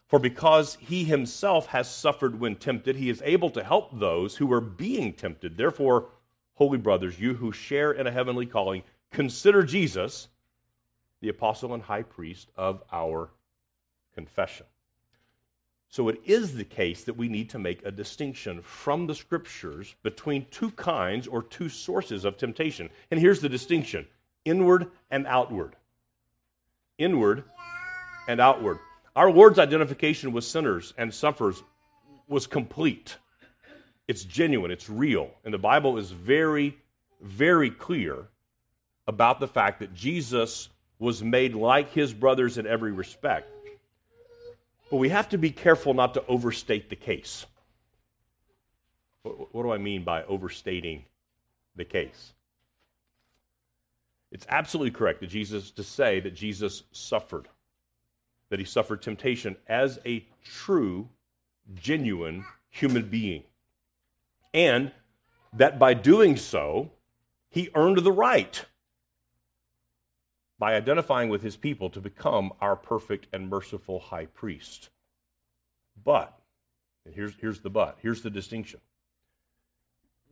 For 0.05 0.19
because 0.19 0.77
he 0.79 1.05
himself 1.05 1.65
has 1.65 1.89
suffered 1.89 2.39
when 2.39 2.55
tempted, 2.55 2.95
he 2.95 3.09
is 3.09 3.23
able 3.25 3.49
to 3.49 3.63
help 3.63 3.97
those 3.97 4.35
who 4.35 4.53
are 4.53 4.61
being 4.61 5.11
tempted. 5.11 5.57
Therefore, 5.57 6.09
holy 6.53 6.77
brothers, 6.77 7.19
you 7.19 7.33
who 7.33 7.51
share 7.51 7.93
in 7.93 8.05
a 8.05 8.11
heavenly 8.11 8.45
calling, 8.45 8.83
consider 9.09 9.63
Jesus 9.63 10.27
the 11.19 11.29
apostle 11.29 11.73
and 11.73 11.81
high 11.81 12.03
priest 12.03 12.51
of 12.57 12.83
our 12.91 13.31
confession. 14.13 14.67
So 15.89 16.07
it 16.07 16.21
is 16.23 16.53
the 16.53 16.63
case 16.63 17.03
that 17.05 17.17
we 17.17 17.27
need 17.27 17.49
to 17.49 17.59
make 17.59 17.83
a 17.83 17.91
distinction 17.91 18.61
from 18.61 19.07
the 19.07 19.15
scriptures 19.15 19.95
between 20.03 20.45
two 20.51 20.69
kinds 20.71 21.27
or 21.27 21.41
two 21.41 21.67
sources 21.67 22.25
of 22.25 22.37
temptation. 22.37 22.91
And 23.09 23.19
here's 23.19 23.41
the 23.41 23.49
distinction 23.49 24.07
inward 24.45 24.87
and 25.09 25.25
outward. 25.25 25.75
Inward 26.99 27.43
and 28.27 28.39
outward. 28.39 28.77
Our 29.15 29.31
Lord's 29.31 29.57
identification 29.57 30.31
with 30.31 30.43
sinners 30.43 30.93
and 30.95 31.11
sufferers 31.11 31.63
was 32.27 32.45
complete. 32.45 33.17
It's 34.07 34.23
genuine, 34.23 34.69
it's 34.69 34.89
real. 34.89 35.31
And 35.43 35.51
the 35.51 35.57
Bible 35.57 35.97
is 35.97 36.11
very, 36.11 36.77
very 37.19 37.71
clear 37.71 38.27
about 39.07 39.39
the 39.39 39.47
fact 39.47 39.79
that 39.79 39.95
Jesus 39.95 40.69
was 40.99 41.23
made 41.23 41.55
like 41.55 41.91
his 41.91 42.13
brothers 42.13 42.59
in 42.59 42.67
every 42.67 42.91
respect. 42.91 43.51
But 44.89 44.97
we 44.97 45.09
have 45.09 45.29
to 45.29 45.37
be 45.37 45.51
careful 45.51 45.93
not 45.93 46.13
to 46.15 46.25
overstate 46.27 46.89
the 46.89 46.95
case. 46.95 47.45
What, 49.23 49.53
what 49.53 49.63
do 49.63 49.71
I 49.71 49.77
mean 49.77 50.03
by 50.03 50.23
overstating 50.23 51.05
the 51.75 51.85
case? 51.85 52.33
It's 54.31 54.45
absolutely 54.49 54.91
correct 54.91 55.21
that 55.21 55.27
Jesus 55.27 55.71
to 55.71 55.83
say 55.83 56.19
that 56.19 56.35
Jesus 56.35 56.83
suffered, 56.91 57.47
that 58.49 58.59
he 58.59 58.65
suffered 58.65 59.01
temptation 59.01 59.55
as 59.67 59.99
a 60.05 60.25
true, 60.43 61.09
genuine 61.75 62.45
human 62.69 63.09
being. 63.09 63.43
And 64.53 64.91
that 65.53 65.79
by 65.79 65.93
doing 65.93 66.37
so, 66.37 66.91
he 67.49 67.69
earned 67.73 67.97
the 67.99 68.11
right 68.11 68.63
by 70.59 70.75
identifying 70.75 71.29
with 71.29 71.41
his 71.41 71.55
people 71.55 71.89
to 71.89 72.01
become 72.01 72.51
our 72.59 72.75
perfect 72.75 73.27
and 73.31 73.49
merciful 73.49 73.99
high 73.99 74.25
priest. 74.25 74.89
But, 76.03 76.37
here's, 77.09 77.33
here's 77.39 77.61
the 77.61 77.69
but, 77.69 77.97
here's 78.01 78.21
the 78.21 78.29
distinction. 78.29 78.81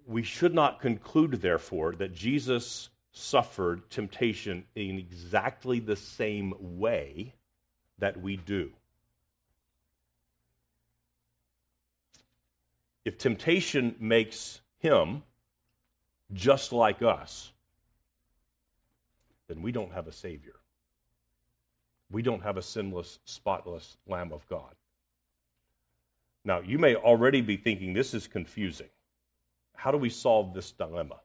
We 0.06 0.24
should 0.24 0.54
not 0.54 0.82
conclude, 0.82 1.42
therefore, 1.42 1.94
that 1.96 2.14
Jesus 2.14 2.90
suffered 3.12 3.90
temptation 3.90 4.66
in 4.76 4.98
exactly 5.00 5.80
the 5.80 5.96
same 5.96 6.54
way 6.60 7.34
that 8.00 8.22
we 8.22 8.38
do. 8.38 8.72
If 13.04 13.18
temptation 13.18 13.96
makes 14.00 14.60
him 14.80 15.24
just 16.34 16.74
like 16.74 17.02
us, 17.02 17.52
then 19.48 19.62
we 19.62 19.72
don't 19.72 19.94
have 19.94 20.08
a 20.08 20.12
Savior. 20.12 20.56
We 22.10 22.22
don't 22.22 22.44
have 22.44 22.58
a 22.58 22.62
sinless, 22.62 23.20
spotless 23.26 23.98
Lamb 24.08 24.32
of 24.32 24.48
God. 24.48 24.76
Now, 26.46 26.62
you 26.62 26.80
may 26.80 26.96
already 26.96 27.42
be 27.42 27.58
thinking 27.58 27.94
this 27.94 28.14
is 28.14 28.28
confusing. 28.28 28.88
How 29.76 29.92
do 29.92 29.98
we 29.98 30.10
solve 30.10 30.54
this 30.54 30.72
dilemma? 30.72 31.18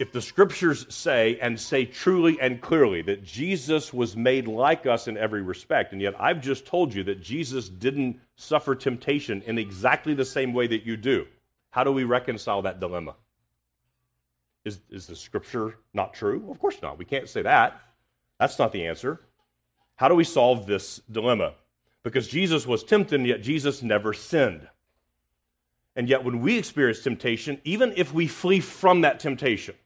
If 0.00 0.12
the 0.12 0.22
scriptures 0.22 0.86
say, 0.92 1.38
and 1.40 1.58
say 1.58 1.84
truly 1.84 2.40
and 2.40 2.60
clearly, 2.60 3.02
that 3.02 3.22
Jesus 3.22 3.92
was 3.92 4.16
made 4.16 4.48
like 4.48 4.86
us 4.86 5.06
in 5.06 5.16
every 5.16 5.42
respect, 5.42 5.92
and 5.92 6.00
yet 6.00 6.14
I've 6.20 6.40
just 6.40 6.66
told 6.66 6.92
you 6.92 7.04
that 7.04 7.22
Jesus 7.22 7.68
didn't 7.68 8.18
suffer 8.36 8.74
temptation 8.74 9.42
in 9.42 9.56
exactly 9.58 10.14
the 10.14 10.24
same 10.24 10.52
way 10.52 10.66
that 10.66 10.84
you 10.84 10.96
do, 10.96 11.26
how 11.70 11.84
do 11.84 11.92
we 11.92 12.04
reconcile 12.04 12.62
that 12.62 12.80
dilemma? 12.80 13.14
Is, 14.64 14.80
is 14.90 15.06
the 15.06 15.16
scripture 15.16 15.76
not 15.92 16.14
true? 16.14 16.50
Of 16.50 16.58
course 16.58 16.80
not. 16.80 16.98
We 16.98 17.04
can't 17.04 17.28
say 17.28 17.42
that. 17.42 17.80
That's 18.38 18.58
not 18.58 18.72
the 18.72 18.86
answer. 18.86 19.20
How 19.96 20.08
do 20.08 20.14
we 20.14 20.24
solve 20.24 20.66
this 20.66 21.00
dilemma? 21.10 21.54
Because 22.02 22.28
Jesus 22.28 22.66
was 22.66 22.82
tempted, 22.82 23.24
yet 23.26 23.42
Jesus 23.42 23.82
never 23.82 24.12
sinned. 24.12 24.68
And 25.96 26.08
yet, 26.08 26.24
when 26.24 26.40
we 26.40 26.58
experience 26.58 27.00
temptation, 27.00 27.60
even 27.64 27.94
if 27.96 28.12
we 28.12 28.26
flee 28.26 28.60
from 28.60 29.02
that 29.02 29.20
temptation, 29.20 29.76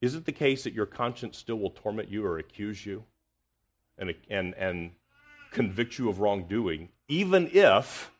is 0.00 0.16
it 0.16 0.24
the 0.24 0.32
case 0.32 0.64
that 0.64 0.72
your 0.72 0.86
conscience 0.86 1.38
still 1.38 1.56
will 1.60 1.70
torment 1.70 2.08
you 2.08 2.26
or 2.26 2.38
accuse 2.38 2.84
you 2.84 3.04
and, 3.96 4.12
and, 4.28 4.54
and 4.54 4.90
convict 5.52 5.98
you 5.98 6.08
of 6.08 6.18
wrongdoing, 6.18 6.88
even 7.06 7.48
if 7.52 8.10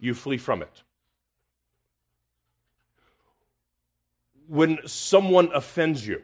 you 0.00 0.12
flee 0.14 0.38
from 0.38 0.62
it? 0.62 0.82
When 4.50 4.80
someone 4.84 5.48
offends 5.54 6.04
you 6.04 6.20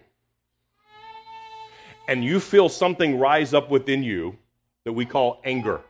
and 2.08 2.24
you 2.24 2.40
feel 2.40 2.68
something 2.68 3.20
rise 3.20 3.54
up 3.54 3.70
within 3.70 4.02
you 4.02 4.36
that 4.84 4.92
we 4.92 5.06
call 5.06 5.40
anger, 5.44 5.80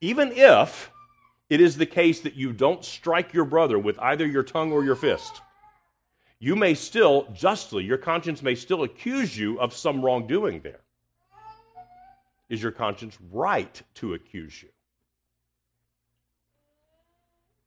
even 0.00 0.30
if 0.30 0.92
it 1.50 1.60
is 1.60 1.76
the 1.76 1.86
case 1.86 2.20
that 2.20 2.36
you 2.36 2.52
don't 2.52 2.84
strike 2.84 3.34
your 3.34 3.44
brother 3.44 3.80
with 3.80 3.98
either 3.98 4.24
your 4.24 4.44
tongue 4.44 4.70
or 4.70 4.84
your 4.84 4.94
fist, 4.94 5.40
you 6.38 6.54
may 6.54 6.72
still, 6.72 7.26
justly, 7.34 7.82
your 7.82 7.98
conscience 7.98 8.40
may 8.40 8.54
still 8.54 8.84
accuse 8.84 9.36
you 9.36 9.58
of 9.58 9.74
some 9.74 10.04
wrongdoing 10.04 10.60
there. 10.60 10.82
Is 12.48 12.62
your 12.62 12.70
conscience 12.70 13.18
right 13.32 13.82
to 13.94 14.14
accuse 14.14 14.62
you? 14.62 14.68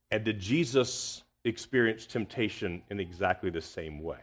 And 0.09 0.23
did 0.23 0.39
Jesus 0.39 1.23
experience 1.49 2.05
temptation 2.05 2.81
in 2.89 2.99
exactly 2.99 3.49
the 3.49 3.61
same 3.61 4.01
way? 4.01 4.19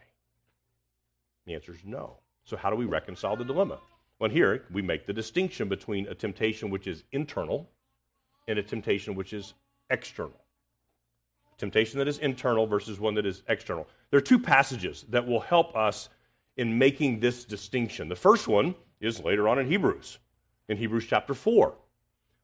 The 1.47 1.55
answer 1.55 1.73
is 1.73 1.81
no. 1.85 2.19
So, 2.45 2.57
how 2.57 2.71
do 2.71 2.77
we 2.77 2.85
reconcile 2.85 3.37
the 3.37 3.45
dilemma? 3.45 3.79
Well, 4.19 4.31
here 4.31 4.65
we 4.73 4.83
make 4.83 5.07
the 5.07 5.13
distinction 5.13 5.69
between 5.69 6.07
a 6.09 6.15
temptation 6.15 6.71
which 6.71 6.87
is 6.87 7.05
internal 7.13 7.69
and 8.49 8.59
a 8.59 8.63
temptation 8.63 9.15
which 9.15 9.33
is 9.33 9.55
external. 9.91 10.41
A 11.53 11.57
Temptation 11.59 11.99
that 11.99 12.09
is 12.09 12.19
internal 12.19 12.67
versus 12.67 12.99
one 12.99 13.15
that 13.15 13.27
is 13.27 13.43
external. 13.49 13.87
There 14.11 14.19
are 14.19 14.23
two 14.23 14.39
passages 14.39 15.05
that 15.11 15.27
will 15.27 15.41
help 15.41 15.77
us 15.77 16.09
in 16.57 16.79
making 16.79 17.21
this 17.21 17.45
distinction. 17.45 18.09
The 18.09 18.17
first 18.17 18.49
one 18.49 18.75
is 19.01 19.21
later 19.21 19.49
on 19.49 19.59
in 19.59 19.69
Hebrews, 19.69 20.19
in 20.69 20.77
Hebrews 20.77 21.07
chapter 21.09 21.35
4. 21.35 21.75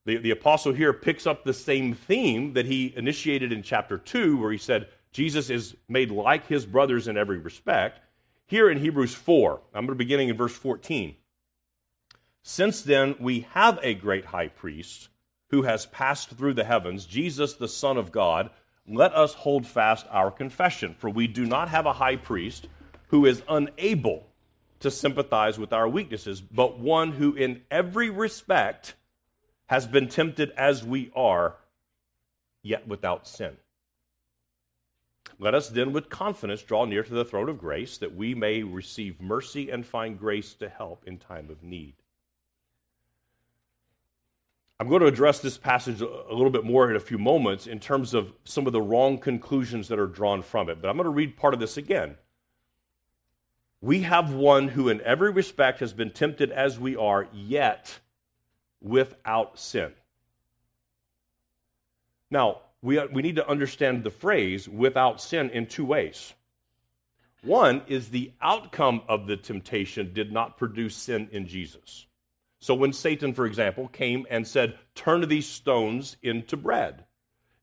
The, 0.06 0.18
the 0.18 0.30
apostle 0.30 0.72
here 0.72 0.92
picks 0.92 1.26
up 1.26 1.44
the 1.44 1.54
same 1.54 1.94
theme 1.94 2.52
that 2.52 2.66
he 2.66 2.92
initiated 2.96 3.52
in 3.52 3.62
chapter 3.62 3.96
2, 3.96 4.36
where 4.36 4.52
he 4.52 4.58
said, 4.58 4.88
Jesus 5.12 5.48
is 5.48 5.76
made 5.88 6.10
like 6.10 6.46
his 6.46 6.66
brothers 6.66 7.08
in 7.08 7.16
every 7.16 7.38
respect. 7.38 8.00
Here 8.46 8.68
in 8.68 8.78
Hebrews 8.78 9.14
4, 9.14 9.60
I'm 9.72 9.86
going 9.86 9.88
to 9.88 9.94
beginning 9.94 10.28
in 10.28 10.36
verse 10.36 10.54
14. 10.54 11.14
Since 12.42 12.82
then, 12.82 13.16
we 13.18 13.46
have 13.52 13.78
a 13.82 13.94
great 13.94 14.26
high 14.26 14.48
priest 14.48 15.08
who 15.48 15.62
has 15.62 15.86
passed 15.86 16.30
through 16.30 16.54
the 16.54 16.64
heavens, 16.64 17.06
Jesus, 17.06 17.54
the 17.54 17.68
Son 17.68 17.96
of 17.96 18.12
God. 18.12 18.50
Let 18.86 19.14
us 19.14 19.32
hold 19.32 19.66
fast 19.66 20.06
our 20.10 20.30
confession, 20.30 20.94
for 20.98 21.08
we 21.08 21.26
do 21.26 21.46
not 21.46 21.70
have 21.70 21.86
a 21.86 21.92
high 21.94 22.16
priest 22.16 22.68
who 23.08 23.24
is 23.24 23.42
unable 23.48 24.26
to 24.80 24.90
sympathize 24.90 25.58
with 25.58 25.72
our 25.72 25.88
weaknesses, 25.88 26.42
but 26.42 26.78
one 26.78 27.12
who 27.12 27.34
in 27.34 27.62
every 27.70 28.10
respect 28.10 28.94
has 29.66 29.86
been 29.86 30.08
tempted 30.08 30.50
as 30.56 30.84
we 30.84 31.10
are, 31.14 31.56
yet 32.62 32.86
without 32.86 33.26
sin. 33.26 33.56
Let 35.38 35.54
us 35.54 35.68
then 35.68 35.92
with 35.92 36.10
confidence 36.10 36.62
draw 36.62 36.84
near 36.84 37.02
to 37.02 37.14
the 37.14 37.24
throne 37.24 37.48
of 37.48 37.58
grace 37.58 37.98
that 37.98 38.14
we 38.14 38.34
may 38.34 38.62
receive 38.62 39.20
mercy 39.20 39.70
and 39.70 39.84
find 39.84 40.18
grace 40.18 40.54
to 40.54 40.68
help 40.68 41.04
in 41.06 41.18
time 41.18 41.50
of 41.50 41.62
need. 41.62 41.94
I'm 44.78 44.88
going 44.88 45.00
to 45.00 45.06
address 45.06 45.38
this 45.38 45.56
passage 45.56 46.00
a 46.00 46.34
little 46.34 46.50
bit 46.50 46.64
more 46.64 46.90
in 46.90 46.96
a 46.96 47.00
few 47.00 47.18
moments 47.18 47.66
in 47.66 47.78
terms 47.78 48.12
of 48.12 48.32
some 48.44 48.66
of 48.66 48.72
the 48.72 48.82
wrong 48.82 49.18
conclusions 49.18 49.88
that 49.88 49.98
are 49.98 50.06
drawn 50.06 50.42
from 50.42 50.68
it. 50.68 50.80
But 50.80 50.88
I'm 50.88 50.96
going 50.96 51.04
to 51.04 51.10
read 51.10 51.36
part 51.36 51.54
of 51.54 51.60
this 51.60 51.76
again. 51.76 52.16
We 53.80 54.02
have 54.02 54.32
one 54.32 54.68
who, 54.68 54.88
in 54.88 55.00
every 55.02 55.30
respect, 55.30 55.80
has 55.80 55.92
been 55.92 56.10
tempted 56.10 56.50
as 56.50 56.78
we 56.78 56.96
are, 56.96 57.28
yet 57.32 58.00
without 58.84 59.58
sin. 59.58 59.92
Now, 62.30 62.60
we, 62.82 63.04
we 63.06 63.22
need 63.22 63.36
to 63.36 63.48
understand 63.48 64.04
the 64.04 64.10
phrase 64.10 64.68
without 64.68 65.20
sin 65.20 65.50
in 65.50 65.66
two 65.66 65.84
ways. 65.84 66.34
One 67.42 67.82
is 67.88 68.08
the 68.08 68.32
outcome 68.40 69.02
of 69.08 69.26
the 69.26 69.36
temptation 69.36 70.12
did 70.12 70.32
not 70.32 70.56
produce 70.56 70.94
sin 70.94 71.28
in 71.32 71.46
Jesus. 71.46 72.06
So 72.60 72.74
when 72.74 72.92
Satan, 72.92 73.34
for 73.34 73.46
example, 73.46 73.88
came 73.88 74.26
and 74.30 74.46
said, 74.46 74.78
Turn 74.94 75.26
these 75.28 75.46
stones 75.46 76.16
into 76.22 76.56
bread, 76.56 77.04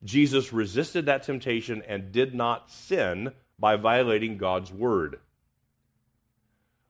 Jesus 0.03 0.53
resisted 0.53 1.05
that 1.05 1.23
temptation 1.23 1.83
and 1.87 2.11
did 2.11 2.33
not 2.33 2.69
sin 2.69 3.31
by 3.59 3.75
violating 3.75 4.37
God's 4.37 4.71
word. 4.71 5.19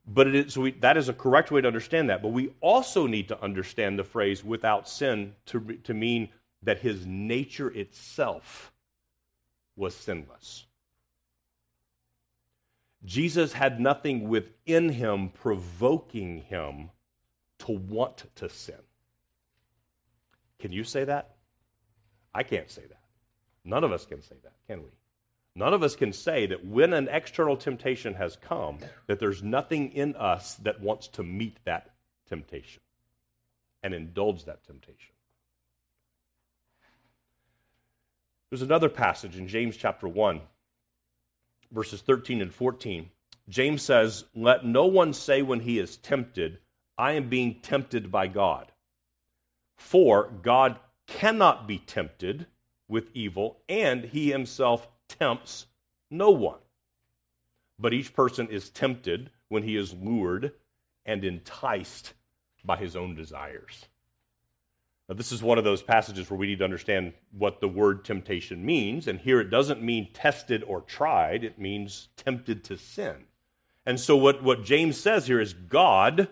But 0.06 0.26
it 0.26 0.34
is, 0.34 0.54
so 0.54 0.62
we, 0.62 0.72
that 0.72 0.96
is 0.96 1.08
a 1.08 1.12
correct 1.12 1.50
way 1.50 1.60
to 1.60 1.66
understand 1.66 2.10
that. 2.10 2.22
But 2.22 2.28
we 2.28 2.54
also 2.60 3.06
need 3.06 3.28
to 3.28 3.40
understand 3.42 3.98
the 3.98 4.04
phrase 4.04 4.44
without 4.44 4.88
sin 4.88 5.34
to, 5.46 5.60
to 5.84 5.94
mean 5.94 6.28
that 6.62 6.80
his 6.80 7.06
nature 7.06 7.70
itself 7.70 8.72
was 9.76 9.94
sinless. 9.94 10.66
Jesus 13.04 13.52
had 13.52 13.80
nothing 13.80 14.28
within 14.28 14.88
him 14.88 15.30
provoking 15.30 16.42
him 16.42 16.90
to 17.58 17.72
want 17.72 18.24
to 18.36 18.48
sin. 18.48 18.76
Can 20.58 20.72
you 20.72 20.84
say 20.84 21.04
that? 21.04 21.34
I 22.34 22.44
can't 22.44 22.70
say 22.70 22.82
that. 22.82 23.00
None 23.64 23.84
of 23.84 23.92
us 23.92 24.06
can 24.06 24.22
say 24.22 24.36
that, 24.42 24.54
can 24.68 24.82
we? 24.82 24.88
None 25.54 25.74
of 25.74 25.82
us 25.82 25.96
can 25.96 26.12
say 26.12 26.46
that 26.46 26.64
when 26.64 26.94
an 26.94 27.08
external 27.08 27.56
temptation 27.56 28.14
has 28.14 28.36
come, 28.36 28.78
that 29.06 29.20
there's 29.20 29.42
nothing 29.42 29.92
in 29.92 30.16
us 30.16 30.54
that 30.56 30.80
wants 30.80 31.08
to 31.08 31.22
meet 31.22 31.58
that 31.64 31.90
temptation 32.26 32.82
and 33.82 33.92
indulge 33.92 34.44
that 34.46 34.64
temptation. 34.64 35.12
There's 38.48 38.62
another 38.62 38.88
passage 38.88 39.36
in 39.36 39.48
James 39.48 39.76
chapter 39.76 40.08
1, 40.08 40.40
verses 41.70 42.00
13 42.00 42.40
and 42.40 42.52
14. 42.52 43.10
James 43.48 43.82
says, 43.82 44.24
Let 44.34 44.64
no 44.64 44.86
one 44.86 45.12
say 45.12 45.42
when 45.42 45.60
he 45.60 45.78
is 45.78 45.96
tempted, 45.98 46.58
I 46.96 47.12
am 47.12 47.28
being 47.28 47.60
tempted 47.60 48.10
by 48.10 48.26
God. 48.28 48.70
For 49.76 50.30
God 50.42 50.78
cannot 51.06 51.66
be 51.66 51.78
tempted 51.78 52.46
with 52.88 53.10
evil, 53.14 53.58
and 53.68 54.04
he 54.04 54.30
himself 54.30 54.86
tempts 55.18 55.66
no 56.10 56.30
one. 56.30 56.58
But 57.78 57.94
each 57.94 58.14
person 58.14 58.48
is 58.48 58.70
tempted 58.70 59.30
when 59.48 59.62
he 59.62 59.76
is 59.76 59.94
lured 59.94 60.52
and 61.04 61.24
enticed 61.24 62.12
by 62.64 62.76
his 62.76 62.94
own 62.94 63.14
desires. 63.14 63.86
Now, 65.08 65.16
this 65.16 65.32
is 65.32 65.42
one 65.42 65.58
of 65.58 65.64
those 65.64 65.82
passages 65.82 66.30
where 66.30 66.38
we 66.38 66.46
need 66.46 66.58
to 66.58 66.64
understand 66.64 67.12
what 67.36 67.60
the 67.60 67.68
word 67.68 68.04
temptation 68.04 68.64
means. 68.64 69.08
And 69.08 69.18
here 69.18 69.40
it 69.40 69.50
doesn't 69.50 69.82
mean 69.82 70.08
tested 70.12 70.62
or 70.64 70.82
tried, 70.82 71.44
it 71.44 71.58
means 71.58 72.08
tempted 72.16 72.62
to 72.64 72.76
sin. 72.76 73.24
And 73.84 73.98
so, 73.98 74.16
what, 74.16 74.42
what 74.44 74.64
James 74.64 74.96
says 74.96 75.26
here 75.26 75.40
is 75.40 75.54
God, 75.54 76.28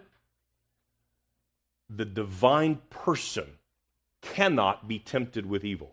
the 1.88 2.04
divine 2.04 2.78
person, 2.90 3.46
cannot 4.22 4.86
be 4.86 4.98
tempted 4.98 5.46
with 5.46 5.64
evil. 5.64 5.92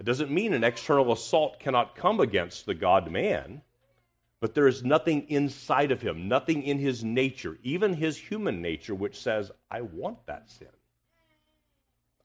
It 0.00 0.06
doesn't 0.06 0.30
mean 0.30 0.52
an 0.52 0.64
external 0.64 1.12
assault 1.12 1.58
cannot 1.58 1.96
come 1.96 2.20
against 2.20 2.66
the 2.66 2.74
God 2.74 3.10
man, 3.10 3.62
but 4.40 4.54
there 4.54 4.68
is 4.68 4.84
nothing 4.84 5.28
inside 5.28 5.90
of 5.90 6.00
him, 6.00 6.28
nothing 6.28 6.62
in 6.62 6.78
his 6.78 7.02
nature, 7.02 7.58
even 7.64 7.92
his 7.92 8.16
human 8.16 8.62
nature, 8.62 8.94
which 8.94 9.20
says, 9.20 9.50
I 9.70 9.80
want 9.80 10.24
that 10.26 10.48
sin. 10.48 10.68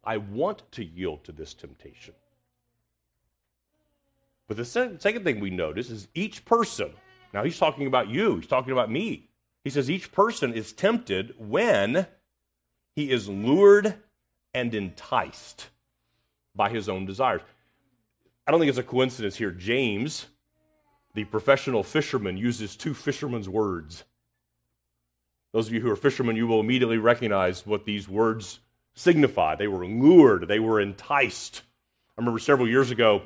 I 0.03 0.17
want 0.17 0.71
to 0.73 0.83
yield 0.83 1.23
to 1.23 1.31
this 1.31 1.53
temptation. 1.55 2.13
But 4.47 4.57
the 4.57 4.65
second 4.65 5.23
thing 5.23 5.39
we 5.39 5.49
notice 5.49 5.89
is 5.89 6.07
each 6.13 6.45
person, 6.45 6.93
now 7.33 7.43
he's 7.43 7.57
talking 7.57 7.87
about 7.87 8.09
you, 8.09 8.35
he's 8.35 8.47
talking 8.47 8.73
about 8.73 8.91
me. 8.91 9.29
He 9.63 9.69
says 9.71 9.89
each 9.89 10.11
person 10.11 10.53
is 10.53 10.73
tempted 10.73 11.33
when 11.39 12.05
he 12.95 13.09
is 13.09 13.29
lured 13.29 13.95
and 14.53 14.75
enticed 14.75 15.69
by 16.53 16.69
his 16.69 16.89
own 16.89 17.05
desires. 17.05 17.41
I 18.45 18.51
don't 18.51 18.59
think 18.59 18.69
it's 18.69 18.77
a 18.77 18.83
coincidence 18.83 19.35
here. 19.35 19.51
James, 19.51 20.25
the 21.13 21.23
professional 21.23 21.83
fisherman, 21.83 22.37
uses 22.37 22.75
two 22.75 22.93
fishermen's 22.93 23.47
words. 23.47 24.03
Those 25.53 25.67
of 25.67 25.73
you 25.73 25.81
who 25.81 25.89
are 25.89 25.95
fishermen, 25.95 26.35
you 26.35 26.47
will 26.47 26.59
immediately 26.59 26.97
recognize 26.97 27.65
what 27.65 27.85
these 27.85 28.09
words 28.09 28.59
signify. 28.95 29.55
They 29.55 29.67
were 29.67 29.85
lured, 29.85 30.47
they 30.47 30.59
were 30.59 30.81
enticed. 30.81 31.61
I 32.17 32.21
remember 32.21 32.39
several 32.39 32.67
years 32.67 32.91
ago, 32.91 33.23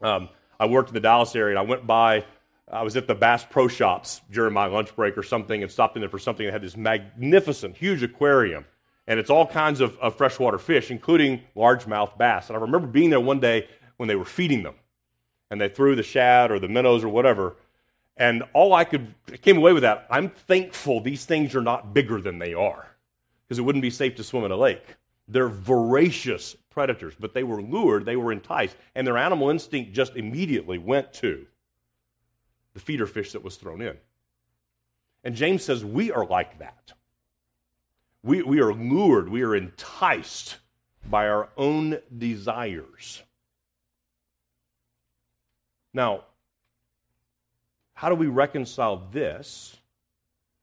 um, 0.00 0.28
I 0.60 0.66
worked 0.66 0.90
in 0.90 0.94
the 0.94 1.00
Dallas 1.00 1.34
area 1.34 1.58
and 1.58 1.58
I 1.58 1.68
went 1.68 1.86
by, 1.86 2.24
I 2.70 2.82
was 2.82 2.96
at 2.96 3.06
the 3.06 3.14
Bass 3.14 3.44
Pro 3.48 3.68
Shops 3.68 4.20
during 4.30 4.54
my 4.54 4.66
lunch 4.66 4.94
break 4.94 5.18
or 5.18 5.22
something 5.22 5.62
and 5.62 5.70
stopped 5.70 5.96
in 5.96 6.00
there 6.00 6.08
for 6.08 6.18
something 6.18 6.46
that 6.46 6.52
had 6.52 6.62
this 6.62 6.76
magnificent, 6.76 7.76
huge 7.76 8.02
aquarium. 8.02 8.64
And 9.06 9.20
it's 9.20 9.30
all 9.30 9.46
kinds 9.46 9.80
of, 9.80 9.98
of 9.98 10.16
freshwater 10.16 10.58
fish, 10.58 10.90
including 10.90 11.42
largemouth 11.56 12.16
bass. 12.18 12.48
And 12.48 12.56
I 12.56 12.60
remember 12.60 12.86
being 12.86 13.10
there 13.10 13.20
one 13.20 13.40
day 13.40 13.68
when 13.96 14.08
they 14.08 14.16
were 14.16 14.24
feeding 14.24 14.62
them. 14.62 14.74
And 15.50 15.60
they 15.60 15.68
threw 15.68 15.94
the 15.94 16.02
shad 16.02 16.50
or 16.50 16.58
the 16.58 16.68
minnows 16.68 17.04
or 17.04 17.08
whatever. 17.08 17.56
And 18.16 18.42
all 18.52 18.72
I 18.72 18.84
could 18.84 19.14
I 19.32 19.36
came 19.36 19.56
away 19.56 19.72
with 19.72 19.82
that, 19.82 20.06
I'm 20.10 20.30
thankful 20.30 21.00
these 21.00 21.24
things 21.24 21.54
are 21.54 21.62
not 21.62 21.94
bigger 21.94 22.20
than 22.20 22.38
they 22.38 22.54
are. 22.54 22.86
Because 23.46 23.58
it 23.58 23.62
wouldn't 23.62 23.82
be 23.82 23.90
safe 23.90 24.16
to 24.16 24.24
swim 24.24 24.44
in 24.44 24.50
a 24.50 24.56
lake. 24.56 24.96
They're 25.28 25.48
voracious 25.48 26.56
predators, 26.70 27.14
but 27.18 27.32
they 27.32 27.42
were 27.42 27.62
lured, 27.62 28.04
they 28.04 28.16
were 28.16 28.32
enticed, 28.32 28.76
and 28.94 29.06
their 29.06 29.16
animal 29.16 29.50
instinct 29.50 29.92
just 29.92 30.16
immediately 30.16 30.78
went 30.78 31.12
to 31.14 31.46
the 32.74 32.80
feeder 32.80 33.06
fish 33.06 33.32
that 33.32 33.42
was 33.42 33.56
thrown 33.56 33.80
in. 33.80 33.96
And 35.24 35.34
James 35.34 35.64
says 35.64 35.84
we 35.84 36.12
are 36.12 36.26
like 36.26 36.58
that. 36.58 36.92
We, 38.22 38.42
we 38.42 38.60
are 38.60 38.74
lured, 38.74 39.28
we 39.28 39.42
are 39.42 39.56
enticed 39.56 40.56
by 41.08 41.28
our 41.28 41.48
own 41.56 41.98
desires. 42.16 43.22
Now, 45.96 46.24
how 47.94 48.10
do 48.10 48.14
we 48.14 48.26
reconcile 48.26 49.08
this 49.10 49.74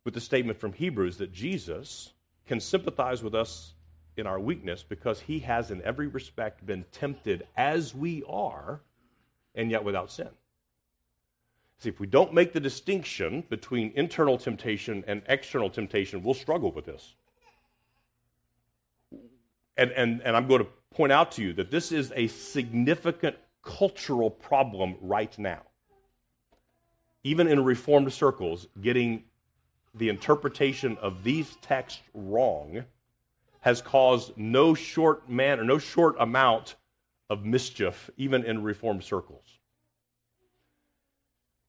with 0.05 0.13
the 0.13 0.21
statement 0.21 0.59
from 0.59 0.73
Hebrews 0.73 1.17
that 1.17 1.33
Jesus 1.33 2.13
can 2.45 2.59
sympathize 2.59 3.23
with 3.23 3.33
us 3.33 3.73
in 4.15 4.27
our 4.27 4.39
weakness 4.39 4.83
because 4.87 5.19
he 5.19 5.39
has, 5.39 5.71
in 5.71 5.81
every 5.81 6.05
respect, 6.05 6.63
been 6.67 6.85
tempted 6.91 7.47
as 7.57 7.95
we 7.95 8.23
are, 8.29 8.81
and 9.55 9.71
yet 9.71 9.83
without 9.83 10.11
sin? 10.11 10.29
See, 11.79 11.89
if 11.89 11.99
we 11.99 12.05
don't 12.05 12.35
make 12.35 12.53
the 12.53 12.59
distinction 12.59 13.43
between 13.49 13.91
internal 13.95 14.37
temptation 14.37 15.03
and 15.07 15.23
external 15.27 15.71
temptation, 15.71 16.21
we'll 16.21 16.35
struggle 16.35 16.71
with 16.71 16.85
this. 16.85 17.15
And, 19.77 19.89
and, 19.93 20.21
and 20.21 20.37
I'm 20.37 20.47
going 20.47 20.61
to 20.61 20.69
point 20.91 21.11
out 21.11 21.31
to 21.33 21.41
you 21.41 21.53
that 21.53 21.71
this 21.71 21.91
is 21.91 22.13
a 22.15 22.27
significant 22.27 23.35
cultural 23.63 24.29
problem 24.29 24.95
right 25.01 25.37
now. 25.39 25.61
Even 27.23 27.47
in 27.47 27.63
Reformed 27.63 28.11
circles, 28.11 28.67
getting 28.81 29.23
the 29.95 30.09
interpretation 30.09 30.97
of 31.01 31.23
these 31.23 31.55
texts 31.61 32.01
wrong 32.13 32.83
has 33.61 33.81
caused 33.81 34.37
no 34.37 34.73
short 34.73 35.29
man 35.29 35.59
or 35.59 35.63
no 35.63 35.77
short 35.77 36.15
amount 36.19 36.75
of 37.29 37.45
mischief, 37.45 38.09
even 38.17 38.43
in 38.43 38.61
Reformed 38.61 39.03
circles. 39.03 39.45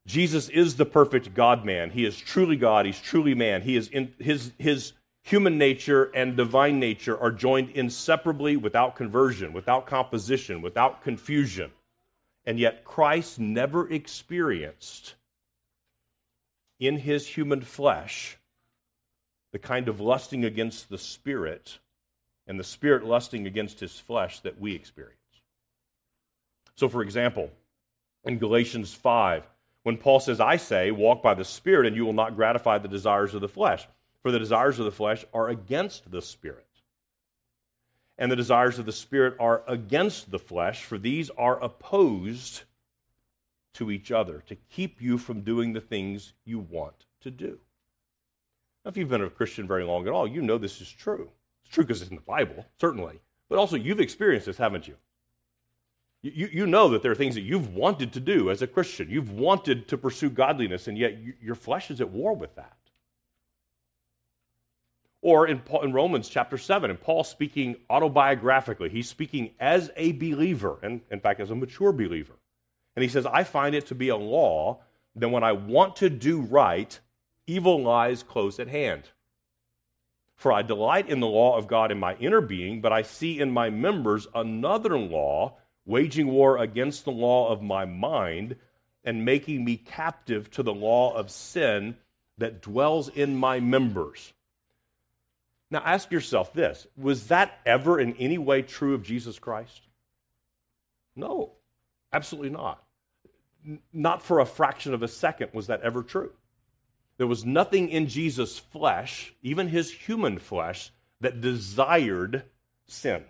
Jesus 0.06 0.48
is 0.48 0.76
the 0.76 0.84
perfect 0.84 1.34
God 1.34 1.64
man. 1.64 1.90
He 1.90 2.04
is 2.04 2.18
truly 2.18 2.56
God, 2.56 2.84
he's 2.84 3.00
truly 3.00 3.34
man. 3.34 3.62
He 3.62 3.76
is 3.76 3.88
in 3.88 4.12
his 4.18 4.52
his 4.58 4.92
human 5.22 5.56
nature 5.56 6.10
and 6.14 6.36
divine 6.36 6.78
nature 6.78 7.18
are 7.18 7.30
joined 7.30 7.70
inseparably 7.70 8.56
without 8.56 8.94
conversion, 8.96 9.54
without 9.54 9.86
composition, 9.86 10.60
without 10.60 11.02
confusion. 11.02 11.70
And 12.46 12.58
yet, 12.58 12.84
Christ 12.84 13.38
never 13.38 13.90
experienced 13.90 15.14
in 16.78 16.98
his 16.98 17.26
human 17.26 17.62
flesh 17.62 18.36
the 19.52 19.58
kind 19.58 19.88
of 19.88 20.00
lusting 20.00 20.44
against 20.44 20.88
the 20.88 20.98
Spirit 20.98 21.78
and 22.46 22.58
the 22.58 22.64
Spirit 22.64 23.04
lusting 23.04 23.46
against 23.46 23.80
his 23.80 23.98
flesh 23.98 24.40
that 24.40 24.60
we 24.60 24.74
experience. 24.74 25.14
So, 26.76 26.88
for 26.88 27.02
example, 27.02 27.50
in 28.24 28.38
Galatians 28.38 28.92
5, 28.92 29.46
when 29.84 29.96
Paul 29.96 30.20
says, 30.20 30.40
I 30.40 30.56
say, 30.56 30.90
walk 30.90 31.22
by 31.22 31.34
the 31.34 31.44
Spirit, 31.44 31.86
and 31.86 31.94
you 31.94 32.04
will 32.04 32.12
not 32.12 32.36
gratify 32.36 32.78
the 32.78 32.88
desires 32.88 33.34
of 33.34 33.40
the 33.40 33.48
flesh, 33.48 33.86
for 34.22 34.30
the 34.30 34.38
desires 34.38 34.78
of 34.78 34.86
the 34.86 34.92
flesh 34.92 35.24
are 35.32 35.48
against 35.48 36.10
the 36.10 36.22
Spirit, 36.22 36.66
and 38.18 38.30
the 38.30 38.36
desires 38.36 38.78
of 38.78 38.86
the 38.86 38.92
Spirit 38.92 39.34
are 39.40 39.62
against 39.66 40.30
the 40.30 40.38
flesh, 40.38 40.84
for 40.84 40.98
these 40.98 41.30
are 41.30 41.62
opposed 41.62 42.62
to 43.74 43.90
each 43.90 44.12
other 44.12 44.42
to 44.46 44.54
keep 44.54 45.02
you 45.02 45.18
from 45.18 45.40
doing 45.40 45.72
the 45.72 45.80
things 45.80 46.32
you 46.44 46.58
want 46.58 47.06
to 47.20 47.30
do. 47.30 47.58
Now, 48.84 48.90
if 48.90 48.96
you've 48.96 49.08
been 49.08 49.22
a 49.22 49.30
Christian 49.30 49.66
very 49.66 49.84
long 49.84 50.06
at 50.06 50.12
all, 50.12 50.26
you 50.26 50.42
know 50.42 50.58
this 50.58 50.80
is 50.80 50.90
true. 50.90 51.30
It's 51.64 51.74
true 51.74 51.84
because 51.84 52.02
it's 52.02 52.10
in 52.10 52.16
the 52.16 52.22
Bible, 52.22 52.66
certainly. 52.80 53.20
But 53.48 53.58
also, 53.58 53.76
you've 53.76 54.00
experienced 54.00 54.46
this, 54.46 54.58
haven't 54.58 54.86
you? 54.86 54.96
You, 56.22 56.48
you 56.52 56.66
know 56.66 56.88
that 56.90 57.02
there 57.02 57.12
are 57.12 57.16
things 57.16 57.34
that 57.34 57.42
you've 57.42 57.74
wanted 57.74 58.12
to 58.14 58.20
do 58.20 58.50
as 58.50 58.62
a 58.62 58.66
Christian. 58.66 59.10
You've 59.10 59.32
wanted 59.32 59.88
to 59.88 59.98
pursue 59.98 60.30
godliness, 60.30 60.88
and 60.88 60.96
yet 60.96 61.18
your 61.42 61.54
flesh 61.54 61.90
is 61.90 62.00
at 62.00 62.08
war 62.08 62.34
with 62.34 62.54
that. 62.54 62.76
Or 65.24 65.46
in, 65.46 65.60
Paul, 65.60 65.84
in 65.84 65.94
Romans 65.94 66.28
chapter 66.28 66.58
7, 66.58 66.90
and 66.90 67.00
Paul 67.00 67.24
speaking 67.24 67.76
autobiographically, 67.88 68.90
he's 68.90 69.08
speaking 69.08 69.52
as 69.58 69.90
a 69.96 70.12
believer, 70.12 70.78
and 70.82 71.00
in 71.10 71.18
fact, 71.18 71.40
as 71.40 71.50
a 71.50 71.54
mature 71.54 71.92
believer. 71.92 72.34
And 72.94 73.02
he 73.02 73.08
says, 73.08 73.24
I 73.24 73.42
find 73.42 73.74
it 73.74 73.86
to 73.86 73.94
be 73.94 74.10
a 74.10 74.16
law 74.16 74.82
that 75.16 75.30
when 75.30 75.42
I 75.42 75.52
want 75.52 75.96
to 75.96 76.10
do 76.10 76.42
right, 76.42 77.00
evil 77.46 77.82
lies 77.82 78.22
close 78.22 78.60
at 78.60 78.68
hand. 78.68 79.04
For 80.36 80.52
I 80.52 80.60
delight 80.60 81.08
in 81.08 81.20
the 81.20 81.26
law 81.26 81.56
of 81.56 81.68
God 81.68 81.90
in 81.90 81.98
my 81.98 82.16
inner 82.16 82.42
being, 82.42 82.82
but 82.82 82.92
I 82.92 83.00
see 83.00 83.40
in 83.40 83.50
my 83.50 83.70
members 83.70 84.26
another 84.34 84.98
law, 84.98 85.56
waging 85.86 86.26
war 86.26 86.58
against 86.58 87.06
the 87.06 87.12
law 87.12 87.48
of 87.48 87.62
my 87.62 87.86
mind 87.86 88.56
and 89.02 89.24
making 89.24 89.64
me 89.64 89.78
captive 89.78 90.50
to 90.50 90.62
the 90.62 90.74
law 90.74 91.14
of 91.14 91.30
sin 91.30 91.96
that 92.36 92.60
dwells 92.60 93.08
in 93.08 93.34
my 93.34 93.58
members. 93.58 94.34
Now 95.70 95.82
ask 95.84 96.10
yourself 96.10 96.52
this 96.52 96.86
was 96.96 97.28
that 97.28 97.58
ever 97.66 97.98
in 97.98 98.14
any 98.16 98.38
way 98.38 98.62
true 98.62 98.94
of 98.94 99.02
Jesus 99.02 99.38
Christ? 99.38 99.82
No, 101.16 101.52
absolutely 102.12 102.50
not. 102.50 102.82
Not 103.92 104.22
for 104.22 104.40
a 104.40 104.46
fraction 104.46 104.94
of 104.94 105.02
a 105.02 105.08
second 105.08 105.50
was 105.52 105.68
that 105.68 105.82
ever 105.82 106.02
true. 106.02 106.32
There 107.16 107.26
was 107.26 107.44
nothing 107.44 107.88
in 107.88 108.08
Jesus' 108.08 108.58
flesh, 108.58 109.32
even 109.42 109.68
his 109.68 109.90
human 109.90 110.38
flesh, 110.38 110.90
that 111.20 111.40
desired 111.40 112.44
sin. 112.86 113.24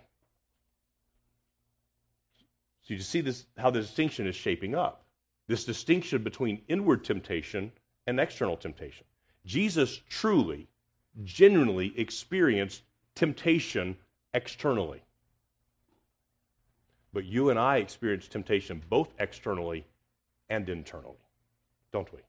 So 2.81 2.93
you 2.93 2.99
see 2.99 3.21
this 3.21 3.45
how 3.57 3.71
the 3.71 3.81
distinction 3.81 4.27
is 4.27 4.35
shaping 4.35 4.75
up. 4.75 5.05
This 5.47 5.65
distinction 5.65 6.23
between 6.23 6.63
inward 6.67 7.03
temptation 7.03 7.71
and 8.07 8.19
external 8.19 8.57
temptation. 8.57 9.05
Jesus 9.45 10.01
truly, 10.09 10.67
genuinely 11.23 11.93
experienced 11.97 12.83
temptation 13.15 13.95
externally. 14.33 15.01
But 17.13 17.25
you 17.25 17.49
and 17.49 17.57
I 17.57 17.77
experience 17.77 18.27
temptation 18.27 18.81
both 18.89 19.13
externally 19.19 19.85
and 20.49 20.67
internally, 20.69 21.15
don't 21.91 22.11
we? 22.11 22.19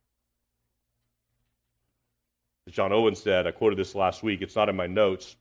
As 2.66 2.72
John 2.72 2.92
Owen 2.92 3.14
said, 3.14 3.46
I 3.46 3.50
quoted 3.50 3.78
this 3.78 3.94
last 3.94 4.22
week, 4.22 4.42
it's 4.42 4.56
not 4.56 4.68
in 4.68 4.76
my 4.76 4.86
notes, 4.86 5.36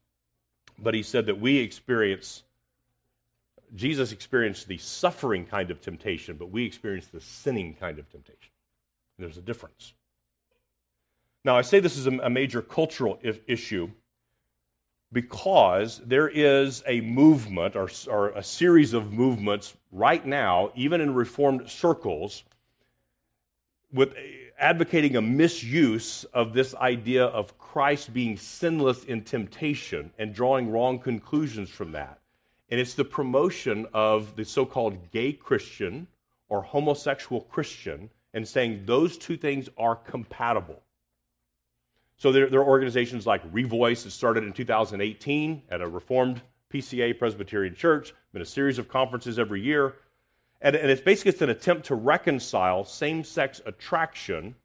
but 0.79 0.93
he 0.93 1.03
said 1.03 1.27
that 1.27 1.39
we 1.39 1.57
experience, 1.57 2.43
Jesus 3.75 4.11
experienced 4.11 4.67
the 4.67 4.77
suffering 4.77 5.45
kind 5.45 5.71
of 5.71 5.81
temptation, 5.81 6.37
but 6.37 6.51
we 6.51 6.65
experience 6.65 7.07
the 7.07 7.21
sinning 7.21 7.75
kind 7.75 7.99
of 7.99 8.09
temptation. 8.11 8.51
There's 9.17 9.37
a 9.37 9.41
difference. 9.41 9.93
Now, 11.45 11.55
I 11.55 11.61
say 11.61 11.79
this 11.79 11.95
is 11.95 12.07
a 12.07 12.29
major 12.29 12.63
cultural 12.63 13.19
issue 13.21 13.91
because 15.13 16.01
there 16.03 16.27
is 16.27 16.81
a 16.87 17.01
movement 17.01 17.75
or, 17.75 17.87
or, 18.09 18.29
a 18.29 18.41
series 18.41 18.95
of 18.95 19.13
movements 19.13 19.77
right 19.91 20.25
now, 20.25 20.71
even 20.73 21.01
in 21.01 21.13
Reformed 21.13 21.69
circles, 21.69 22.45
with 23.93 24.15
advocating 24.57 25.17
a 25.17 25.21
misuse 25.21 26.23
of 26.33 26.53
this 26.53 26.73
idea 26.73 27.25
of 27.25 27.55
Christ 27.59 28.11
being 28.11 28.37
sinless 28.37 29.03
in 29.03 29.23
temptation 29.23 30.11
and 30.17 30.33
drawing 30.33 30.71
wrong 30.71 30.97
conclusions 30.97 31.69
from 31.69 31.91
that. 31.91 32.21
And 32.71 32.79
it's 32.79 32.95
the 32.95 33.05
promotion 33.05 33.85
of 33.93 34.35
the 34.35 34.45
so 34.45 34.65
called 34.65 35.11
gay 35.11 35.31
Christian 35.31 36.07
or 36.49 36.63
homosexual 36.63 37.41
Christian 37.41 38.09
and 38.33 38.47
saying 38.47 38.87
those 38.87 39.15
two 39.19 39.37
things 39.37 39.69
are 39.77 39.95
compatible. 39.95 40.81
So 42.17 42.31
there, 42.31 42.49
there, 42.49 42.61
are 42.61 42.67
organizations 42.67 43.27
like 43.27 43.43
Revoice 43.53 44.03
that 44.03 44.11
started 44.11 44.43
in 44.43 44.53
2018 44.53 45.63
at 45.69 45.81
a 45.81 45.87
Reformed 45.87 46.41
PCA 46.73 47.17
Presbyterian 47.17 47.75
Church, 47.75 48.13
been 48.33 48.41
a 48.41 48.45
series 48.45 48.79
of 48.79 48.87
conferences 48.87 49.37
every 49.37 49.61
year 49.61 49.95
and, 50.61 50.75
and 50.75 50.89
it's 50.89 51.01
basically 51.01 51.31
it's 51.31 51.41
an 51.41 51.49
attempt 51.49 51.85
to 51.87 51.95
reconcile 51.95 52.83
same 52.85 53.23
sex 53.23 53.61
attraction 53.65 54.55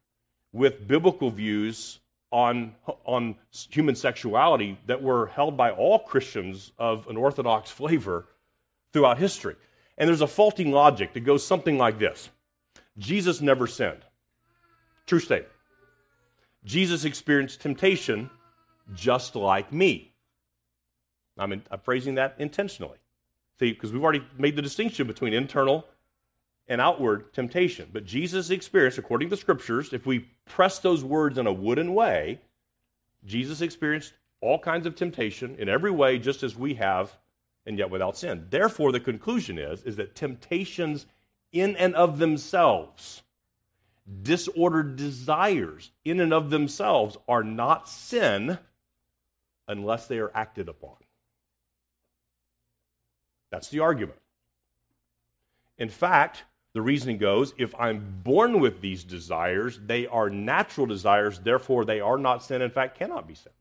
with 0.51 0.87
biblical 0.87 1.29
views 1.29 1.99
on, 2.31 2.73
on 3.05 3.35
human 3.51 3.95
sexuality 3.95 4.79
that 4.87 5.01
were 5.01 5.27
held 5.27 5.57
by 5.57 5.71
all 5.71 5.99
Christians 5.99 6.71
of 6.79 7.07
an 7.07 7.17
Orthodox 7.17 7.69
flavor 7.79 8.25
throughout 8.93 9.17
history. 9.17 9.55
And 9.97 10.07
there's 10.07 10.21
a 10.21 10.27
faulty 10.27 10.65
logic 10.65 11.13
that 11.13 11.21
goes 11.21 11.45
something 11.45 11.77
like 11.77 11.99
this 11.99 12.29
Jesus 12.97 13.39
never 13.39 13.67
sinned. 13.67 14.01
True 15.05 15.19
statement. 15.19 15.53
Jesus 16.63 17.05
experienced 17.05 17.61
temptation 17.61 18.29
just 18.93 19.35
like 19.35 19.71
me. 19.71 20.13
I'm, 21.37 21.53
in, 21.53 21.63
I'm 21.71 21.79
phrasing 21.79 22.15
that 22.15 22.35
intentionally. 22.37 22.97
See, 23.59 23.71
because 23.71 23.91
we've 23.91 24.03
already 24.03 24.23
made 24.37 24.55
the 24.55 24.61
distinction 24.61 25.07
between 25.07 25.33
internal 25.33 25.85
and 26.67 26.79
outward 26.79 27.33
temptation. 27.33 27.89
But 27.91 28.05
Jesus 28.05 28.49
experienced, 28.49 28.97
according 28.97 29.29
to 29.29 29.35
the 29.35 29.39
scriptures, 29.39 29.93
if 29.93 30.05
we 30.05 30.27
press 30.45 30.79
those 30.79 31.03
words 31.03 31.37
in 31.37 31.47
a 31.47 31.53
wooden 31.53 31.93
way, 31.93 32.39
Jesus 33.25 33.61
experienced 33.61 34.13
all 34.41 34.57
kinds 34.57 34.87
of 34.87 34.95
temptation 34.95 35.55
in 35.59 35.69
every 35.69 35.91
way, 35.91 36.17
just 36.17 36.43
as 36.43 36.55
we 36.55 36.73
have, 36.75 37.15
and 37.65 37.77
yet 37.77 37.89
without 37.89 38.17
sin. 38.17 38.47
Therefore, 38.49 38.91
the 38.91 38.99
conclusion 38.99 39.59
is, 39.59 39.83
is 39.83 39.95
that 39.97 40.15
temptations 40.15 41.05
in 41.51 41.75
and 41.75 41.93
of 41.95 42.17
themselves, 42.17 43.21
disordered 44.21 44.95
desires 44.95 45.91
in 46.03 46.19
and 46.19 46.33
of 46.33 46.49
themselves, 46.49 47.17
are 47.27 47.43
not 47.43 47.87
sin 47.87 48.57
unless 49.67 50.07
they 50.07 50.19
are 50.19 50.31
acted 50.33 50.69
upon. 50.69 50.95
That's 53.51 53.69
the 53.69 53.79
argument. 53.79 54.19
In 55.77 55.89
fact, 55.89 56.43
the 56.73 56.81
reasoning 56.81 57.17
goes 57.17 57.53
if 57.57 57.75
I'm 57.77 58.21
born 58.23 58.59
with 58.59 58.81
these 58.81 59.03
desires, 59.03 59.79
they 59.85 60.07
are 60.07 60.29
natural 60.29 60.87
desires, 60.87 61.39
therefore 61.39 61.85
they 61.85 61.99
are 61.99 62.17
not 62.17 62.43
sin, 62.43 62.61
in 62.61 62.71
fact, 62.71 62.97
cannot 62.97 63.27
be 63.27 63.35
sin. 63.35 63.51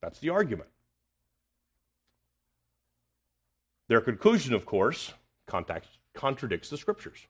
That's 0.00 0.18
the 0.18 0.30
argument. 0.30 0.68
Their 3.88 4.00
conclusion, 4.00 4.54
of 4.54 4.66
course, 4.66 5.12
contradicts 6.14 6.70
the 6.70 6.76
scriptures. 6.76 7.26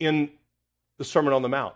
In 0.00 0.30
the 0.96 1.04
Sermon 1.04 1.32
on 1.32 1.42
the 1.42 1.48
Mount, 1.48 1.74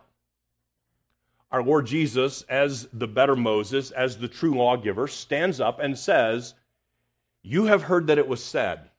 our 1.50 1.62
Lord 1.62 1.86
Jesus, 1.86 2.42
as 2.48 2.88
the 2.92 3.06
better 3.06 3.36
Moses, 3.36 3.90
as 3.90 4.16
the 4.16 4.28
true 4.28 4.54
lawgiver, 4.56 5.06
stands 5.06 5.60
up 5.60 5.80
and 5.80 5.98
says, 5.98 6.54
You 7.42 7.66
have 7.66 7.82
heard 7.82 8.06
that 8.06 8.18
it 8.18 8.26
was 8.26 8.42
said, 8.42 8.90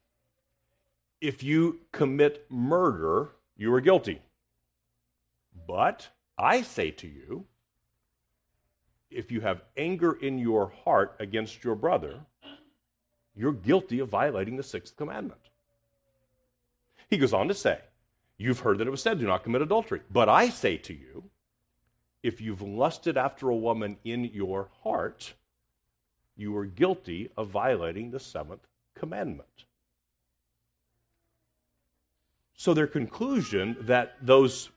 if 1.23 1.41
you 1.41 1.79
commit 1.93 2.45
murder, 2.49 3.29
you 3.55 3.73
are 3.73 3.79
guilty. 3.79 4.21
But 5.65 6.09
I 6.37 6.63
say 6.63 6.91
to 6.91 7.07
you, 7.07 7.45
if 9.09 9.31
you 9.31 9.39
have 9.39 9.63
anger 9.77 10.11
in 10.11 10.37
your 10.37 10.73
heart 10.83 11.15
against 11.19 11.63
your 11.63 11.75
brother, 11.75 12.19
you're 13.35 13.53
guilty 13.53 13.99
of 13.99 14.09
violating 14.09 14.57
the 14.57 14.63
sixth 14.63 14.97
commandment. 14.97 15.39
He 17.09 17.17
goes 17.17 17.33
on 17.33 17.47
to 17.47 17.53
say, 17.53 17.79
You've 18.37 18.59
heard 18.59 18.79
that 18.79 18.87
it 18.87 18.91
was 18.91 19.01
said, 19.01 19.19
Do 19.19 19.27
not 19.27 19.43
commit 19.43 19.61
adultery. 19.61 20.01
But 20.11 20.29
I 20.29 20.49
say 20.49 20.77
to 20.77 20.93
you, 20.93 21.23
if 22.23 22.39
you've 22.39 22.61
lusted 22.61 23.17
after 23.17 23.49
a 23.49 23.55
woman 23.55 23.97
in 24.03 24.25
your 24.25 24.69
heart, 24.83 25.33
you 26.35 26.55
are 26.57 26.65
guilty 26.65 27.29
of 27.37 27.49
violating 27.49 28.11
the 28.11 28.19
seventh 28.19 28.65
commandment. 28.95 29.65
So, 32.55 32.73
their 32.73 32.87
conclusion 32.87 33.75
that 33.81 34.15
those 34.21 34.69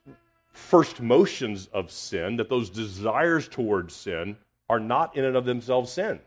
first 0.51 0.99
motions 0.99 1.67
of 1.67 1.91
sin, 1.91 2.35
that 2.37 2.49
those 2.49 2.69
desires 2.69 3.47
towards 3.47 3.95
sin, 3.95 4.35
are 4.69 4.79
not 4.79 5.15
in 5.15 5.23
and 5.23 5.37
of 5.37 5.45
themselves 5.45 5.91
sin. 5.91 6.19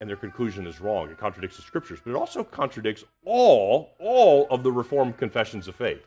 And 0.00 0.08
their 0.08 0.16
conclusion 0.16 0.66
is 0.66 0.80
wrong. 0.80 1.10
It 1.10 1.18
contradicts 1.18 1.56
the 1.56 1.62
scriptures, 1.62 2.00
but 2.02 2.10
it 2.10 2.16
also 2.16 2.42
contradicts 2.42 3.04
all, 3.24 3.94
all 3.98 4.46
of 4.50 4.62
the 4.62 4.72
Reformed 4.72 5.18
confessions 5.18 5.68
of 5.68 5.76
faith. 5.76 6.06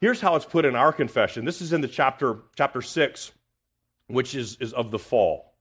Here's 0.00 0.20
how 0.20 0.36
it's 0.36 0.44
put 0.44 0.64
in 0.64 0.76
our 0.76 0.92
confession. 0.92 1.44
This 1.44 1.62
is 1.62 1.72
in 1.72 1.80
the 1.80 1.88
chapter, 1.88 2.38
chapter 2.56 2.82
6, 2.82 3.32
which 4.08 4.34
is, 4.34 4.56
is 4.60 4.72
of 4.72 4.90
the 4.90 4.98
fall. 4.98 5.52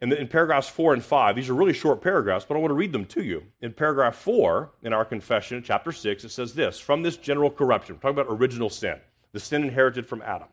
And 0.00 0.12
in 0.12 0.28
paragraphs 0.28 0.68
four 0.68 0.94
and 0.94 1.02
five, 1.02 1.34
these 1.34 1.48
are 1.48 1.54
really 1.54 1.72
short 1.72 2.00
paragraphs, 2.00 2.44
but 2.44 2.56
I 2.56 2.60
want 2.60 2.70
to 2.70 2.76
read 2.76 2.92
them 2.92 3.04
to 3.06 3.22
you. 3.24 3.42
In 3.60 3.72
paragraph 3.72 4.14
four, 4.14 4.70
in 4.82 4.92
our 4.92 5.04
confession, 5.04 5.62
chapter 5.64 5.90
six, 5.90 6.22
it 6.22 6.30
says 6.30 6.54
this 6.54 6.78
From 6.78 7.02
this 7.02 7.16
general 7.16 7.50
corruption, 7.50 7.96
we're 7.96 8.00
talking 8.00 8.20
about 8.20 8.32
original 8.32 8.70
sin, 8.70 8.98
the 9.32 9.40
sin 9.40 9.64
inherited 9.64 10.06
from 10.06 10.22
Adam. 10.22 10.48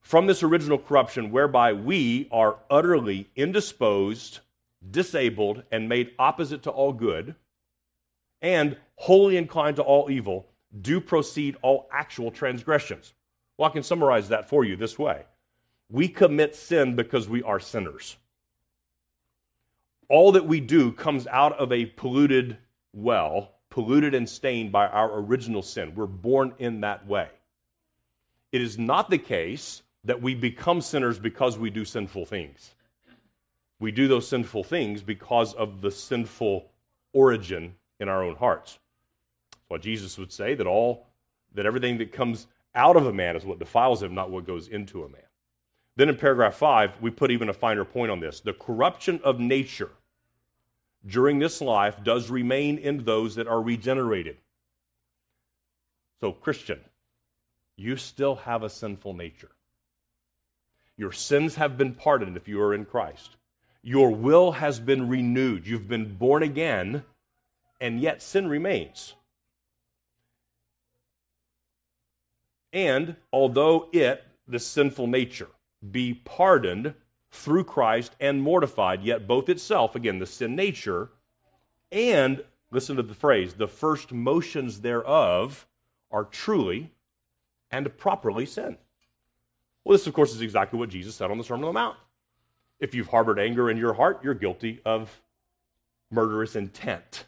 From 0.00 0.26
this 0.26 0.42
original 0.42 0.78
corruption, 0.78 1.30
whereby 1.30 1.72
we 1.72 2.28
are 2.30 2.58
utterly 2.70 3.30
indisposed, 3.36 4.40
disabled, 4.90 5.62
and 5.70 5.88
made 5.88 6.12
opposite 6.18 6.62
to 6.62 6.70
all 6.70 6.92
good, 6.92 7.34
and 8.40 8.76
wholly 8.96 9.36
inclined 9.36 9.76
to 9.76 9.82
all 9.82 10.10
evil, 10.10 10.46
do 10.80 11.00
proceed 11.00 11.56
all 11.62 11.88
actual 11.92 12.30
transgressions. 12.30 13.14
Well, 13.56 13.68
I 13.68 13.72
can 13.72 13.82
summarize 13.82 14.28
that 14.28 14.48
for 14.48 14.64
you 14.64 14.76
this 14.76 14.98
way 14.98 15.24
We 15.90 16.08
commit 16.08 16.54
sin 16.54 16.96
because 16.96 17.28
we 17.28 17.42
are 17.42 17.60
sinners 17.60 18.16
all 20.08 20.32
that 20.32 20.46
we 20.46 20.60
do 20.60 20.92
comes 20.92 21.26
out 21.26 21.58
of 21.58 21.72
a 21.72 21.86
polluted 21.86 22.56
well, 22.94 23.52
polluted 23.70 24.14
and 24.14 24.28
stained 24.28 24.72
by 24.72 24.86
our 24.86 25.18
original 25.20 25.62
sin. 25.62 25.92
We're 25.94 26.06
born 26.06 26.54
in 26.58 26.80
that 26.80 27.06
way. 27.06 27.28
It 28.50 28.62
is 28.62 28.78
not 28.78 29.10
the 29.10 29.18
case 29.18 29.82
that 30.08 30.22
we 30.22 30.34
become 30.34 30.80
sinners 30.80 31.18
because 31.18 31.58
we 31.58 31.68
do 31.68 31.84
sinful 31.84 32.24
things. 32.24 32.74
We 33.78 33.92
do 33.92 34.08
those 34.08 34.26
sinful 34.26 34.64
things 34.64 35.02
because 35.02 35.52
of 35.52 35.82
the 35.82 35.90
sinful 35.90 36.70
origin 37.12 37.74
in 38.00 38.08
our 38.08 38.24
own 38.24 38.34
hearts. 38.34 38.78
That's 39.52 39.64
why 39.68 39.76
Jesus 39.76 40.16
would 40.16 40.32
say 40.32 40.54
that 40.54 40.66
all 40.66 41.06
that 41.54 41.66
everything 41.66 41.98
that 41.98 42.10
comes 42.10 42.46
out 42.74 42.96
of 42.96 43.06
a 43.06 43.12
man 43.12 43.36
is 43.36 43.44
what 43.44 43.58
defiles 43.58 44.02
him, 44.02 44.14
not 44.14 44.30
what 44.30 44.46
goes 44.46 44.68
into 44.68 45.04
a 45.04 45.10
man. 45.10 45.20
Then 45.96 46.08
in 46.08 46.16
paragraph 46.16 46.54
5, 46.54 47.02
we 47.02 47.10
put 47.10 47.30
even 47.30 47.50
a 47.50 47.52
finer 47.52 47.84
point 47.84 48.10
on 48.10 48.18
this. 48.18 48.40
The 48.40 48.54
corruption 48.54 49.20
of 49.24 49.38
nature 49.38 49.90
during 51.06 51.38
this 51.38 51.60
life 51.60 52.02
does 52.02 52.30
remain 52.30 52.78
in 52.78 53.04
those 53.04 53.34
that 53.34 53.46
are 53.46 53.60
regenerated. 53.60 54.38
So, 56.22 56.32
Christian, 56.32 56.80
you 57.76 57.96
still 57.96 58.36
have 58.36 58.62
a 58.62 58.70
sinful 58.70 59.12
nature. 59.12 59.50
Your 60.98 61.12
sins 61.12 61.54
have 61.54 61.78
been 61.78 61.94
pardoned 61.94 62.36
if 62.36 62.48
you 62.48 62.60
are 62.60 62.74
in 62.74 62.84
Christ. 62.84 63.36
Your 63.82 64.10
will 64.10 64.52
has 64.52 64.80
been 64.80 65.08
renewed. 65.08 65.66
You've 65.66 65.88
been 65.88 66.16
born 66.16 66.42
again, 66.42 67.04
and 67.80 68.00
yet 68.00 68.20
sin 68.20 68.48
remains. 68.48 69.14
And 72.72 73.14
although 73.32 73.88
it, 73.92 74.24
the 74.48 74.58
sinful 74.58 75.06
nature, 75.06 75.48
be 75.88 76.14
pardoned 76.14 76.94
through 77.30 77.64
Christ 77.64 78.16
and 78.18 78.42
mortified, 78.42 79.02
yet 79.02 79.28
both 79.28 79.48
itself, 79.48 79.94
again, 79.94 80.18
the 80.18 80.26
sin 80.26 80.56
nature, 80.56 81.10
and, 81.92 82.42
listen 82.72 82.96
to 82.96 83.02
the 83.02 83.14
phrase, 83.14 83.54
the 83.54 83.68
first 83.68 84.12
motions 84.12 84.80
thereof 84.80 85.66
are 86.10 86.24
truly 86.24 86.90
and 87.70 87.96
properly 87.96 88.46
sin. 88.46 88.76
Well, 89.88 89.96
this, 89.96 90.06
of 90.06 90.12
course, 90.12 90.34
is 90.34 90.42
exactly 90.42 90.78
what 90.78 90.90
Jesus 90.90 91.14
said 91.14 91.30
on 91.30 91.38
the 91.38 91.44
Sermon 91.44 91.64
on 91.64 91.70
the 91.70 91.80
Mount. 91.80 91.96
If 92.78 92.94
you've 92.94 93.06
harbored 93.06 93.38
anger 93.38 93.70
in 93.70 93.78
your 93.78 93.94
heart, 93.94 94.20
you're 94.22 94.34
guilty 94.34 94.82
of 94.84 95.22
murderous 96.10 96.56
intent, 96.56 97.24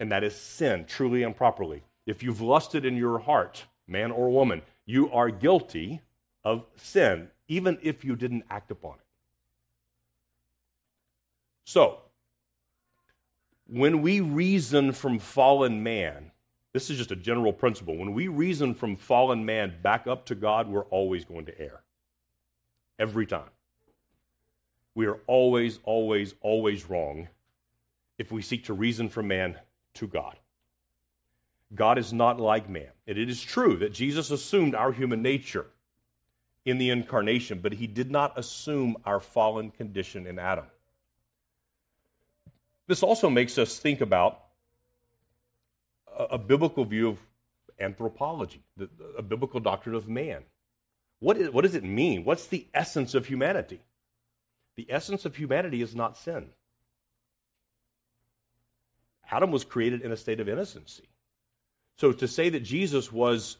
and 0.00 0.10
that 0.10 0.24
is 0.24 0.34
sin, 0.34 0.86
truly 0.88 1.22
and 1.22 1.36
properly. 1.36 1.82
If 2.06 2.22
you've 2.22 2.40
lusted 2.40 2.86
in 2.86 2.96
your 2.96 3.18
heart, 3.18 3.66
man 3.86 4.10
or 4.10 4.30
woman, 4.30 4.62
you 4.86 5.12
are 5.12 5.28
guilty 5.28 6.00
of 6.44 6.64
sin, 6.76 7.28
even 7.46 7.76
if 7.82 8.06
you 8.06 8.16
didn't 8.16 8.44
act 8.48 8.70
upon 8.70 8.94
it. 8.94 9.06
So, 11.64 11.98
when 13.66 14.00
we 14.00 14.20
reason 14.20 14.92
from 14.92 15.18
fallen 15.18 15.82
man, 15.82 16.30
this 16.72 16.88
is 16.88 16.96
just 16.96 17.10
a 17.10 17.16
general 17.16 17.52
principle. 17.52 17.96
When 17.98 18.14
we 18.14 18.28
reason 18.28 18.72
from 18.72 18.96
fallen 18.96 19.44
man 19.44 19.74
back 19.82 20.06
up 20.06 20.24
to 20.26 20.34
God, 20.34 20.68
we're 20.68 20.84
always 20.84 21.26
going 21.26 21.44
to 21.44 21.60
err. 21.60 21.81
Every 22.98 23.26
time. 23.26 23.50
We 24.94 25.06
are 25.06 25.18
always, 25.26 25.78
always, 25.84 26.34
always 26.40 26.88
wrong 26.88 27.28
if 28.18 28.30
we 28.30 28.42
seek 28.42 28.64
to 28.66 28.74
reason 28.74 29.08
from 29.08 29.28
man 29.28 29.56
to 29.94 30.06
God. 30.06 30.36
God 31.74 31.98
is 31.98 32.12
not 32.12 32.38
like 32.38 32.68
man. 32.68 32.90
And 33.06 33.16
it 33.16 33.30
is 33.30 33.42
true 33.42 33.76
that 33.78 33.92
Jesus 33.92 34.30
assumed 34.30 34.74
our 34.74 34.92
human 34.92 35.22
nature 35.22 35.66
in 36.64 36.78
the 36.78 36.90
incarnation, 36.90 37.58
but 37.60 37.72
he 37.72 37.86
did 37.86 38.10
not 38.10 38.38
assume 38.38 38.96
our 39.04 39.20
fallen 39.20 39.70
condition 39.70 40.26
in 40.26 40.38
Adam. 40.38 40.66
This 42.86 43.02
also 43.02 43.30
makes 43.30 43.58
us 43.58 43.78
think 43.78 44.00
about 44.00 44.40
a, 46.16 46.24
a 46.24 46.38
biblical 46.38 46.84
view 46.84 47.08
of 47.08 47.18
anthropology, 47.80 48.62
the, 48.76 48.88
a 49.16 49.22
biblical 49.22 49.60
doctrine 49.60 49.94
of 49.94 50.08
man. 50.08 50.42
What, 51.22 51.36
is, 51.36 51.50
what 51.50 51.62
does 51.62 51.76
it 51.76 51.84
mean? 51.84 52.24
What's 52.24 52.48
the 52.48 52.66
essence 52.74 53.14
of 53.14 53.26
humanity? 53.26 53.80
The 54.74 54.88
essence 54.90 55.24
of 55.24 55.36
humanity 55.36 55.80
is 55.80 55.94
not 55.94 56.16
sin. 56.16 56.48
Adam 59.30 59.52
was 59.52 59.62
created 59.62 60.02
in 60.02 60.10
a 60.10 60.16
state 60.16 60.40
of 60.40 60.48
innocency. 60.48 61.08
So 61.96 62.10
to 62.10 62.26
say 62.26 62.48
that 62.48 62.64
Jesus 62.64 63.12
was 63.12 63.58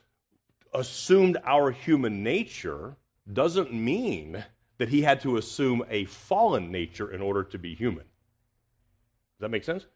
assumed 0.74 1.36
our 1.44 1.70
human 1.70 2.24
nature 2.24 2.96
doesn't 3.32 3.72
mean 3.72 4.44
that 4.78 4.88
he 4.88 5.02
had 5.02 5.20
to 5.20 5.36
assume 5.36 5.84
a 5.88 6.06
fallen 6.06 6.72
nature 6.72 7.12
in 7.12 7.22
order 7.22 7.44
to 7.44 7.58
be 7.58 7.76
human 7.76 8.06
Does 9.38 9.42
that 9.42 9.50
make 9.50 9.62
sense? 9.62 9.86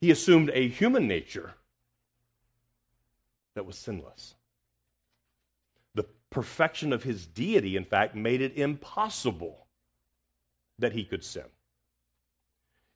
He 0.00 0.10
assumed 0.10 0.50
a 0.52 0.66
human 0.66 1.06
nature 1.06 1.54
that 3.54 3.66
was 3.66 3.78
sinless. 3.78 4.34
Perfection 6.32 6.92
of 6.92 7.04
his 7.04 7.26
deity, 7.26 7.76
in 7.76 7.84
fact, 7.84 8.16
made 8.16 8.40
it 8.40 8.56
impossible 8.56 9.66
that 10.78 10.92
he 10.92 11.04
could 11.04 11.22
sin. 11.22 11.44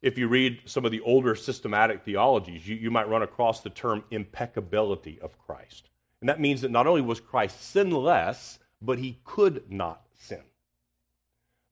If 0.02 0.18
you 0.18 0.26
read 0.28 0.62
some 0.64 0.84
of 0.84 0.90
the 0.90 1.00
older 1.00 1.34
systematic 1.34 2.04
theologies, 2.04 2.66
you, 2.66 2.76
you 2.76 2.90
might 2.90 3.08
run 3.08 3.22
across 3.22 3.60
the 3.60 3.70
term 3.70 4.04
impeccability 4.10 5.20
of 5.20 5.38
Christ. 5.38 5.90
And 6.20 6.28
that 6.28 6.40
means 6.40 6.62
that 6.62 6.70
not 6.70 6.86
only 6.86 7.02
was 7.02 7.20
Christ 7.20 7.60
sinless, 7.70 8.58
but 8.80 8.98
he 8.98 9.20
could 9.24 9.70
not 9.70 10.06
sin. 10.18 10.42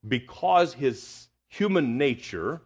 Because 0.07 0.75
his 0.75 1.29
human 1.49 1.97
nature 1.97 2.63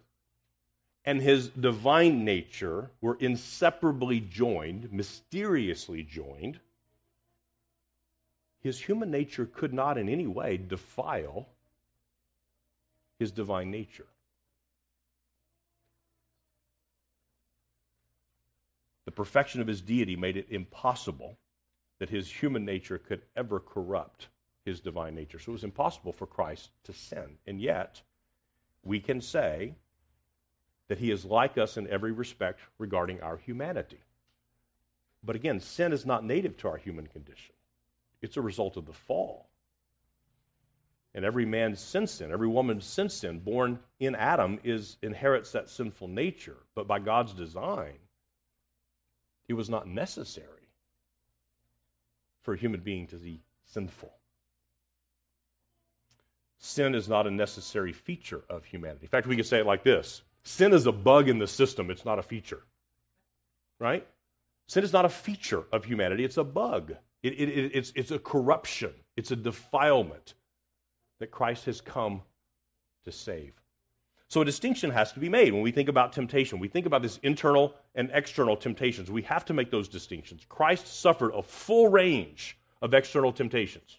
and 1.04 1.22
his 1.22 1.48
divine 1.48 2.24
nature 2.24 2.90
were 3.00 3.16
inseparably 3.20 4.20
joined, 4.20 4.92
mysteriously 4.92 6.02
joined, 6.02 6.60
his 8.60 8.80
human 8.80 9.10
nature 9.10 9.46
could 9.46 9.72
not 9.72 9.98
in 9.98 10.08
any 10.08 10.26
way 10.26 10.56
defile 10.56 11.48
his 13.18 13.30
divine 13.30 13.70
nature. 13.70 14.06
The 19.04 19.12
perfection 19.12 19.60
of 19.60 19.66
his 19.66 19.80
deity 19.80 20.16
made 20.16 20.36
it 20.36 20.48
impossible 20.50 21.38
that 21.98 22.10
his 22.10 22.30
human 22.30 22.64
nature 22.64 22.98
could 22.98 23.22
ever 23.36 23.58
corrupt 23.58 24.28
his 24.64 24.80
divine 24.80 25.14
nature. 25.14 25.38
So 25.38 25.50
it 25.50 25.54
was 25.54 25.64
impossible 25.64 26.12
for 26.12 26.26
Christ 26.26 26.70
to 26.84 26.92
sin. 26.92 27.38
And 27.46 27.60
yet, 27.60 28.02
we 28.84 29.00
can 29.00 29.20
say 29.20 29.74
that 30.88 30.98
he 30.98 31.10
is 31.10 31.24
like 31.24 31.58
us 31.58 31.76
in 31.76 31.88
every 31.88 32.12
respect 32.12 32.60
regarding 32.78 33.20
our 33.20 33.36
humanity. 33.36 34.00
But 35.24 35.36
again, 35.36 35.60
sin 35.60 35.92
is 35.92 36.06
not 36.06 36.24
native 36.24 36.56
to 36.58 36.68
our 36.68 36.76
human 36.76 37.06
condition, 37.06 37.54
it's 38.22 38.36
a 38.36 38.42
result 38.42 38.76
of 38.76 38.86
the 38.86 38.92
fall. 38.92 39.48
And 41.14 41.24
every 41.24 41.46
man 41.46 41.74
since 41.74 42.12
sin, 42.12 42.30
every 42.30 42.48
woman 42.48 42.80
since 42.80 43.20
then, 43.20 43.38
born 43.38 43.78
in 43.98 44.14
Adam, 44.14 44.60
is 44.62 44.98
inherits 45.02 45.52
that 45.52 45.68
sinful 45.68 46.08
nature. 46.08 46.56
But 46.74 46.86
by 46.86 46.98
God's 46.98 47.32
design, 47.32 47.98
it 49.48 49.54
was 49.54 49.70
not 49.70 49.88
necessary 49.88 50.68
for 52.42 52.54
a 52.54 52.58
human 52.58 52.80
being 52.80 53.06
to 53.08 53.16
be 53.16 53.40
sinful. 53.64 54.12
Sin 56.58 56.94
is 56.94 57.08
not 57.08 57.26
a 57.26 57.30
necessary 57.30 57.92
feature 57.92 58.42
of 58.48 58.64
humanity. 58.64 59.04
In 59.04 59.08
fact, 59.08 59.26
we 59.26 59.36
could 59.36 59.46
say 59.46 59.58
it 59.58 59.66
like 59.66 59.84
this 59.84 60.22
Sin 60.42 60.72
is 60.72 60.86
a 60.86 60.92
bug 60.92 61.28
in 61.28 61.38
the 61.38 61.46
system, 61.46 61.90
it's 61.90 62.04
not 62.04 62.18
a 62.18 62.22
feature. 62.22 62.62
Right? 63.78 64.06
Sin 64.66 64.84
is 64.84 64.92
not 64.92 65.04
a 65.04 65.08
feature 65.08 65.64
of 65.72 65.84
humanity, 65.84 66.24
it's 66.24 66.36
a 66.36 66.44
bug. 66.44 66.94
It, 67.28 67.40
it, 67.40 67.48
it, 67.48 67.72
it's, 67.74 67.92
it's 67.94 68.10
a 68.10 68.18
corruption, 68.18 68.92
it's 69.16 69.30
a 69.30 69.36
defilement 69.36 70.34
that 71.20 71.30
Christ 71.30 71.66
has 71.66 71.80
come 71.80 72.22
to 73.04 73.12
save. 73.12 73.52
So 74.28 74.42
a 74.42 74.44
distinction 74.44 74.90
has 74.90 75.12
to 75.12 75.20
be 75.20 75.28
made 75.28 75.52
when 75.52 75.62
we 75.62 75.72
think 75.72 75.88
about 75.88 76.12
temptation. 76.12 76.58
We 76.58 76.68
think 76.68 76.86
about 76.86 77.02
this 77.02 77.18
internal 77.22 77.74
and 77.94 78.10
external 78.12 78.56
temptations. 78.56 79.10
We 79.10 79.22
have 79.22 79.44
to 79.46 79.54
make 79.54 79.70
those 79.70 79.88
distinctions. 79.88 80.44
Christ 80.48 80.86
suffered 80.86 81.32
a 81.34 81.42
full 81.42 81.88
range 81.88 82.58
of 82.82 82.92
external 82.92 83.32
temptations. 83.32 83.98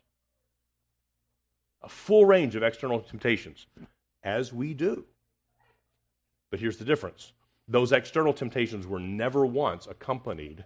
A 1.81 1.89
full 1.89 2.25
range 2.25 2.55
of 2.55 2.63
external 2.63 2.99
temptations. 2.99 3.65
as 4.23 4.53
we 4.53 4.73
do. 4.73 5.05
But 6.51 6.59
here's 6.59 6.77
the 6.77 6.85
difference 6.85 7.33
those 7.67 7.91
external 7.91 8.33
temptations 8.33 8.87
were 8.87 8.99
never 8.99 9.45
once 9.45 9.87
accompanied 9.87 10.65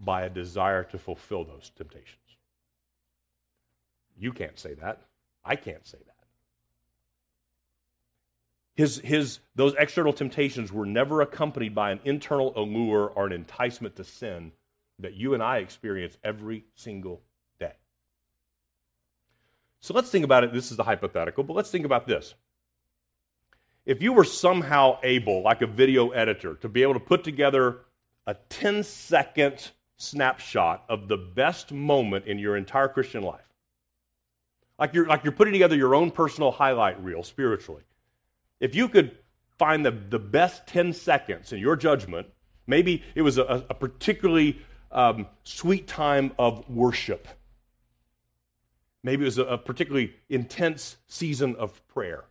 by 0.00 0.22
a 0.22 0.30
desire 0.30 0.82
to 0.84 0.98
fulfill 0.98 1.44
those 1.44 1.70
temptations. 1.76 2.16
You 4.18 4.32
can't 4.32 4.58
say 4.58 4.74
that. 4.74 5.02
I 5.44 5.56
can't 5.56 5.86
say 5.86 5.98
that. 5.98 6.14
His, 8.74 8.98
his, 8.98 9.40
those 9.54 9.74
external 9.78 10.12
temptations 10.12 10.72
were 10.72 10.86
never 10.86 11.20
accompanied 11.20 11.74
by 11.74 11.90
an 11.90 12.00
internal 12.04 12.52
allure 12.56 13.12
or 13.14 13.26
an 13.26 13.32
enticement 13.32 13.96
to 13.96 14.04
sin 14.04 14.52
that 15.00 15.14
you 15.14 15.34
and 15.34 15.42
I 15.42 15.58
experience 15.58 16.16
every 16.24 16.64
single 16.74 17.20
day. 17.58 17.72
So 19.80 19.92
let's 19.94 20.10
think 20.10 20.24
about 20.24 20.44
it. 20.44 20.52
This 20.52 20.70
is 20.70 20.76
the 20.76 20.84
hypothetical, 20.84 21.44
but 21.44 21.54
let's 21.54 21.70
think 21.70 21.84
about 21.84 22.06
this. 22.06 22.34
If 23.86 24.02
you 24.02 24.12
were 24.12 24.24
somehow 24.24 24.98
able, 25.02 25.42
like 25.42 25.62
a 25.62 25.66
video 25.66 26.10
editor, 26.10 26.54
to 26.56 26.68
be 26.68 26.82
able 26.82 26.94
to 26.94 27.00
put 27.00 27.24
together 27.24 27.80
a 28.26 28.34
10 28.50 28.82
second 28.84 29.72
snapshot 30.00 30.82
of 30.88 31.08
the 31.08 31.16
best 31.18 31.72
moment 31.72 32.24
in 32.24 32.38
your 32.38 32.56
entire 32.56 32.88
Christian 32.88 33.22
life, 33.22 33.44
like 34.78 34.94
you're, 34.94 35.06
like 35.06 35.24
you're 35.24 35.32
putting 35.32 35.52
together 35.52 35.76
your 35.76 35.94
own 35.94 36.10
personal 36.10 36.50
highlight 36.50 37.02
reel 37.04 37.22
spiritually, 37.22 37.82
if 38.60 38.74
you 38.74 38.88
could 38.88 39.16
find 39.58 39.84
the, 39.84 39.90
the 39.90 40.18
best 40.18 40.66
10 40.68 40.94
seconds 40.94 41.52
in 41.52 41.58
your 41.58 41.76
judgment, 41.76 42.26
maybe 42.66 43.02
it 43.14 43.20
was 43.20 43.36
a, 43.36 43.66
a 43.68 43.74
particularly 43.74 44.58
um, 44.90 45.26
sweet 45.44 45.86
time 45.86 46.32
of 46.38 46.66
worship. 46.70 47.28
Maybe 49.02 49.22
it 49.22 49.26
was 49.26 49.38
a, 49.38 49.44
a 49.44 49.58
particularly 49.58 50.14
intense 50.30 50.96
season 51.08 51.56
of 51.56 51.86
prayer. 51.88 52.24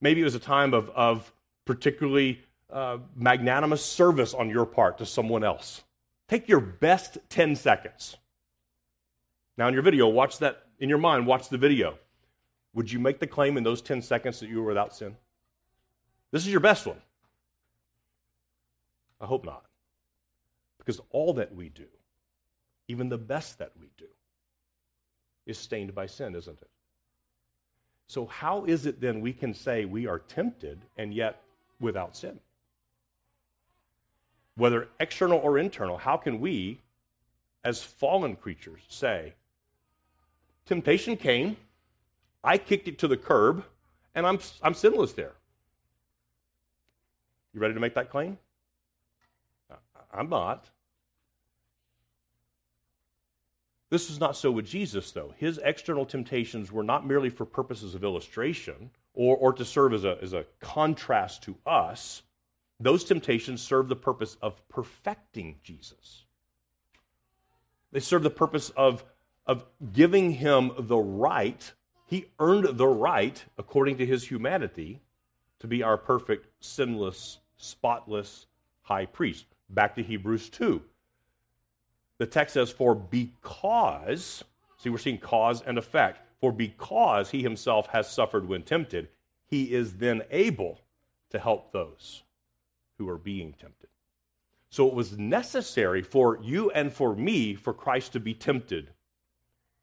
Maybe 0.00 0.20
it 0.22 0.24
was 0.24 0.34
a 0.34 0.40
time 0.40 0.74
of, 0.74 0.90
of 0.90 1.32
particularly 1.64 2.42
uh, 2.72 2.98
magnanimous 3.14 3.84
service 3.84 4.34
on 4.34 4.48
your 4.48 4.64
part 4.64 4.98
to 4.98 5.06
someone 5.06 5.44
else. 5.44 5.82
Take 6.28 6.48
your 6.48 6.60
best 6.60 7.18
10 7.28 7.56
seconds. 7.56 8.16
Now, 9.58 9.68
in 9.68 9.74
your 9.74 9.82
video, 9.82 10.08
watch 10.08 10.38
that, 10.38 10.62
in 10.78 10.88
your 10.88 10.98
mind, 10.98 11.26
watch 11.26 11.48
the 11.48 11.58
video. 11.58 11.98
Would 12.74 12.90
you 12.90 12.98
make 12.98 13.20
the 13.20 13.26
claim 13.26 13.56
in 13.56 13.64
those 13.64 13.82
10 13.82 14.00
seconds 14.00 14.40
that 14.40 14.48
you 14.48 14.62
were 14.62 14.68
without 14.68 14.94
sin? 14.94 15.16
This 16.30 16.46
is 16.46 16.50
your 16.50 16.60
best 16.60 16.86
one. 16.86 17.00
I 19.20 19.26
hope 19.26 19.44
not. 19.44 19.64
Because 20.78 21.00
all 21.10 21.34
that 21.34 21.54
we 21.54 21.68
do, 21.68 21.86
even 22.88 23.08
the 23.08 23.18
best 23.18 23.58
that 23.58 23.72
we 23.78 23.90
do, 23.98 24.06
is 25.44 25.58
stained 25.58 25.94
by 25.94 26.06
sin, 26.06 26.34
isn't 26.34 26.60
it? 26.60 26.70
So, 28.08 28.26
how 28.26 28.64
is 28.64 28.86
it 28.86 29.00
then 29.00 29.20
we 29.20 29.32
can 29.32 29.54
say 29.54 29.84
we 29.84 30.06
are 30.06 30.18
tempted 30.18 30.80
and 30.96 31.14
yet 31.14 31.42
without 31.78 32.16
sin? 32.16 32.40
Whether 34.56 34.88
external 35.00 35.38
or 35.38 35.58
internal, 35.58 35.96
how 35.96 36.16
can 36.16 36.40
we, 36.40 36.80
as 37.64 37.82
fallen 37.82 38.36
creatures, 38.36 38.80
say, 38.88 39.34
temptation 40.66 41.16
came, 41.16 41.56
I 42.44 42.58
kicked 42.58 42.88
it 42.88 42.98
to 42.98 43.08
the 43.08 43.16
curb, 43.16 43.64
and 44.14 44.26
I'm, 44.26 44.38
I'm 44.62 44.74
sinless 44.74 45.12
there? 45.12 45.32
You 47.54 47.60
ready 47.60 47.74
to 47.74 47.80
make 47.80 47.94
that 47.94 48.10
claim? 48.10 48.38
I'm 50.12 50.28
not. 50.28 50.68
This 53.90 54.10
is 54.10 54.20
not 54.20 54.36
so 54.36 54.50
with 54.50 54.66
Jesus, 54.66 55.10
though. 55.12 55.34
His 55.36 55.58
external 55.58 56.06
temptations 56.06 56.72
were 56.72 56.82
not 56.82 57.06
merely 57.06 57.28
for 57.28 57.44
purposes 57.44 57.94
of 57.94 58.04
illustration 58.04 58.90
or, 59.14 59.36
or 59.36 59.52
to 59.52 59.64
serve 59.64 59.92
as 59.92 60.04
a, 60.04 60.16
as 60.22 60.32
a 60.32 60.46
contrast 60.60 61.42
to 61.42 61.56
us. 61.66 62.22
Those 62.82 63.04
temptations 63.04 63.62
serve 63.62 63.88
the 63.88 63.96
purpose 63.96 64.36
of 64.42 64.66
perfecting 64.68 65.56
Jesus. 65.62 66.24
They 67.92 68.00
serve 68.00 68.22
the 68.22 68.30
purpose 68.30 68.70
of, 68.70 69.04
of 69.46 69.64
giving 69.92 70.30
him 70.32 70.72
the 70.78 70.98
right. 70.98 71.72
He 72.06 72.26
earned 72.38 72.76
the 72.76 72.86
right, 72.86 73.44
according 73.58 73.98
to 73.98 74.06
his 74.06 74.24
humanity, 74.24 75.00
to 75.60 75.66
be 75.66 75.82
our 75.82 75.96
perfect, 75.96 76.48
sinless, 76.60 77.38
spotless 77.56 78.46
high 78.82 79.06
priest. 79.06 79.46
Back 79.68 79.94
to 79.96 80.02
Hebrews 80.02 80.48
2 80.48 80.82
the 82.22 82.26
text 82.26 82.54
says, 82.54 82.70
For 82.70 82.94
because, 82.94 84.44
see, 84.78 84.90
we're 84.90 84.98
seeing 84.98 85.18
cause 85.18 85.60
and 85.60 85.76
effect. 85.76 86.20
For 86.40 86.52
because 86.52 87.30
he 87.30 87.42
himself 87.42 87.88
has 87.88 88.08
suffered 88.08 88.46
when 88.46 88.62
tempted, 88.62 89.08
he 89.46 89.74
is 89.74 89.94
then 89.94 90.22
able 90.30 90.78
to 91.30 91.40
help 91.40 91.72
those 91.72 92.22
who 92.98 93.08
are 93.08 93.18
being 93.18 93.52
tempted. 93.52 93.88
So 94.70 94.88
it 94.88 94.94
was 94.94 95.18
necessary 95.18 96.02
for 96.02 96.38
you 96.42 96.70
and 96.70 96.92
for 96.92 97.14
me 97.14 97.54
for 97.54 97.72
Christ 97.72 98.12
to 98.12 98.20
be 98.20 98.34
tempted 98.34 98.90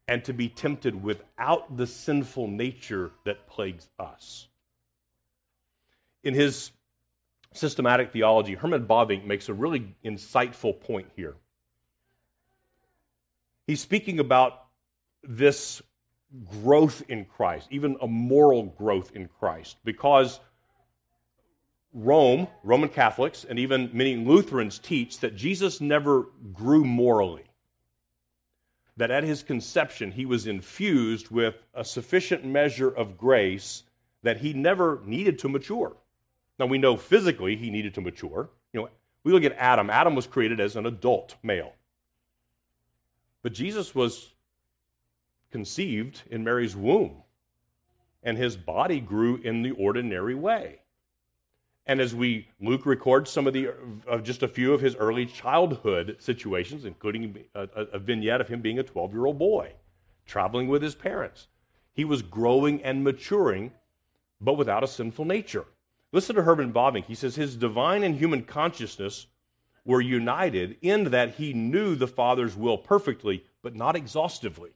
and 0.08 0.24
to 0.24 0.32
be 0.32 0.48
tempted 0.48 1.02
without 1.02 1.76
the 1.76 1.86
sinful 1.86 2.48
nature 2.48 3.12
that 3.24 3.46
plagues 3.46 3.88
us. 3.98 4.48
In 6.24 6.34
his 6.34 6.72
systematic 7.52 8.12
theology, 8.12 8.54
Herman 8.54 8.86
Bavinck 8.86 9.24
makes 9.24 9.48
a 9.48 9.54
really 9.54 9.94
insightful 10.04 10.80
point 10.80 11.08
here 11.14 11.36
he's 13.70 13.80
speaking 13.80 14.18
about 14.18 14.64
this 15.22 15.80
growth 16.62 17.04
in 17.08 17.24
Christ, 17.24 17.68
even 17.70 17.96
a 18.00 18.08
moral 18.08 18.64
growth 18.64 19.12
in 19.14 19.28
Christ, 19.28 19.76
because 19.84 20.40
Rome, 21.92 22.46
Roman 22.62 22.88
Catholics, 22.88 23.44
and 23.48 23.58
even 23.58 23.90
many 23.92 24.16
Lutherans 24.16 24.78
teach 24.78 25.18
that 25.20 25.36
Jesus 25.36 25.80
never 25.80 26.28
grew 26.52 26.84
morally. 26.84 27.44
That 28.96 29.10
at 29.10 29.24
his 29.24 29.42
conception, 29.42 30.12
he 30.12 30.26
was 30.26 30.46
infused 30.46 31.30
with 31.30 31.54
a 31.74 31.84
sufficient 31.84 32.44
measure 32.44 32.90
of 32.90 33.18
grace 33.18 33.84
that 34.22 34.38
he 34.38 34.52
never 34.52 35.00
needed 35.04 35.38
to 35.40 35.48
mature. 35.48 35.96
Now, 36.58 36.66
we 36.66 36.78
know 36.78 36.96
physically 36.96 37.56
he 37.56 37.70
needed 37.70 37.94
to 37.94 38.00
mature. 38.00 38.50
You 38.72 38.82
know, 38.82 38.88
we 39.24 39.32
look 39.32 39.44
at 39.44 39.56
Adam. 39.56 39.90
Adam 39.90 40.14
was 40.14 40.26
created 40.26 40.60
as 40.60 40.76
an 40.76 40.86
adult 40.86 41.36
male. 41.42 41.72
But 43.42 43.52
Jesus 43.54 43.94
was 43.94 44.34
conceived 45.50 46.22
in 46.30 46.44
Mary's 46.44 46.76
womb, 46.76 47.22
and 48.22 48.36
his 48.36 48.56
body 48.56 49.00
grew 49.00 49.36
in 49.36 49.62
the 49.62 49.72
ordinary 49.72 50.34
way. 50.34 50.80
And 51.90 52.00
as 52.00 52.14
we 52.14 52.46
Luke 52.60 52.86
records 52.86 53.32
some 53.32 53.48
of 53.48 53.52
the 53.52 53.70
of 54.06 54.22
just 54.22 54.44
a 54.44 54.48
few 54.48 54.72
of 54.72 54.80
his 54.80 54.94
early 54.94 55.26
childhood 55.26 56.18
situations, 56.20 56.84
including 56.84 57.42
uh, 57.52 57.66
a, 57.74 57.82
a 57.82 57.98
vignette 57.98 58.40
of 58.40 58.46
him 58.46 58.60
being 58.60 58.78
a 58.78 58.84
12 58.84 59.12
year 59.12 59.26
old 59.26 59.40
boy 59.40 59.72
traveling 60.24 60.68
with 60.68 60.82
his 60.82 60.94
parents, 60.94 61.48
he 61.92 62.04
was 62.04 62.22
growing 62.22 62.80
and 62.84 63.02
maturing, 63.02 63.72
but 64.40 64.56
without 64.56 64.84
a 64.84 64.86
sinful 64.86 65.24
nature. 65.24 65.64
Listen 66.12 66.36
to 66.36 66.44
Herman 66.44 66.72
Bavinck. 66.72 67.06
He 67.06 67.16
says 67.16 67.34
his 67.34 67.56
divine 67.56 68.04
and 68.04 68.14
human 68.14 68.44
consciousness 68.44 69.26
were 69.84 70.00
united 70.00 70.76
in 70.82 71.10
that 71.10 71.34
he 71.34 71.52
knew 71.52 71.96
the 71.96 72.06
Father's 72.06 72.54
will 72.56 72.78
perfectly, 72.78 73.42
but 73.62 73.74
not 73.74 73.96
exhaustively. 73.96 74.70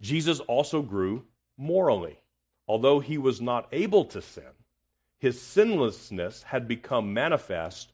Jesus 0.00 0.40
also 0.40 0.82
grew 0.82 1.26
morally. 1.56 2.18
Although 2.66 2.98
he 2.98 3.18
was 3.18 3.40
not 3.40 3.68
able 3.70 4.04
to 4.06 4.20
sin, 4.20 4.42
his 5.18 5.40
sinlessness 5.40 6.42
had 6.42 6.68
become 6.68 7.14
manifest 7.14 7.92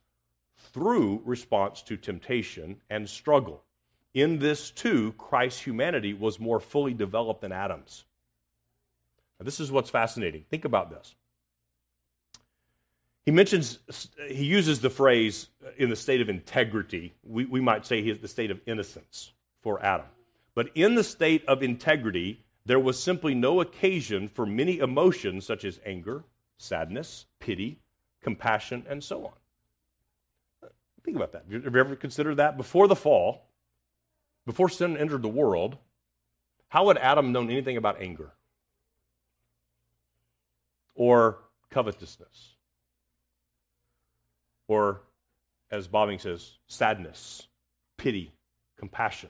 through 0.73 1.23
response 1.25 1.83
to 1.83 1.97
temptation 1.97 2.81
and 2.91 3.09
struggle. 3.09 3.63
In 4.15 4.39
this, 4.39 4.71
too, 4.71 5.13
Christ's 5.19 5.61
humanity 5.61 6.13
was 6.13 6.39
more 6.39 6.61
fully 6.61 6.95
developed 6.95 7.41
than 7.41 7.53
Adam's. 7.53 8.05
Now, 9.39 9.45
this 9.45 9.61
is 9.61 9.73
what's 9.73 9.91
fascinating. 9.91 10.45
Think 10.51 10.65
about 10.65 10.91
this. 10.91 11.15
He 13.25 13.31
mentions, 13.31 13.79
he 14.29 14.45
uses 14.45 14.81
the 14.81 14.91
phrase 14.91 15.49
uh, 15.65 15.71
in 15.79 15.91
the 15.91 15.97
state 15.97 16.21
of 16.21 16.29
integrity. 16.29 17.15
We, 17.23 17.45
we 17.45 17.61
might 17.61 17.87
say 17.87 18.03
he 18.03 18.13
the 18.13 18.29
state 18.29 18.51
of 18.51 18.61
innocence 18.67 19.33
for 19.63 19.83
Adam. 19.83 20.07
But 20.55 20.71
in 20.75 20.97
the 20.97 21.05
state 21.05 21.45
of 21.47 21.63
integrity, 21.63 22.41
there 22.67 22.81
was 22.81 23.03
simply 23.03 23.35
no 23.35 23.61
occasion 23.61 24.29
for 24.29 24.45
many 24.45 24.79
emotions 24.79 25.47
such 25.47 25.65
as 25.65 25.81
anger, 25.87 26.25
sadness, 26.63 27.27
pity, 27.41 27.79
compassion, 28.23 28.85
and 28.89 29.03
so 29.03 29.27
on. 29.27 30.71
Think 31.05 31.17
about 31.17 31.33
that. 31.33 31.45
Have 31.51 31.75
you 31.75 31.81
ever 31.81 31.97
considered 31.97 32.37
that? 32.37 32.57
Before 32.57 32.87
the 32.87 32.97
fall, 32.97 33.49
before 34.47 34.69
sin 34.69 34.97
entered 34.97 35.23
the 35.23 35.29
world, 35.29 35.77
how 36.69 36.87
would 36.87 36.99
Adam 36.99 37.33
known 37.33 37.51
anything 37.51 37.77
about 37.77 38.01
anger? 38.01 38.33
Or 40.95 41.39
covetousness? 41.71 42.53
or 44.73 45.03
as 45.71 45.87
Bavinck 45.87 46.21
says, 46.21 46.59
sadness, 46.67 47.47
pity, 47.99 48.33
compassion. 48.79 49.29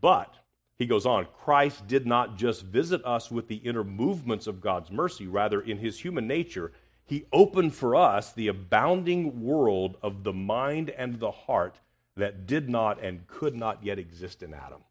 But 0.00 0.34
he 0.78 0.86
goes 0.86 1.06
on 1.06 1.26
Christ 1.44 1.86
did 1.88 2.06
not 2.06 2.36
just 2.36 2.62
visit 2.62 3.04
us 3.04 3.30
with 3.30 3.48
the 3.48 3.56
inner 3.56 3.84
movements 3.84 4.46
of 4.46 4.60
God's 4.60 4.90
mercy, 4.90 5.26
rather, 5.26 5.60
in 5.60 5.78
his 5.78 5.98
human 5.98 6.26
nature, 6.26 6.72
he 7.04 7.24
opened 7.32 7.74
for 7.74 7.96
us 7.96 8.32
the 8.32 8.48
abounding 8.48 9.42
world 9.42 9.96
of 10.02 10.22
the 10.24 10.32
mind 10.32 10.90
and 10.90 11.18
the 11.18 11.30
heart 11.30 11.80
that 12.16 12.46
did 12.46 12.68
not 12.68 13.02
and 13.02 13.26
could 13.26 13.56
not 13.56 13.82
yet 13.82 13.98
exist 13.98 14.42
in 14.42 14.54
Adam. 14.54 14.82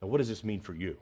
Now, 0.00 0.08
what 0.08 0.18
does 0.18 0.28
this 0.28 0.44
mean 0.44 0.60
for 0.60 0.74
you? 0.74 0.96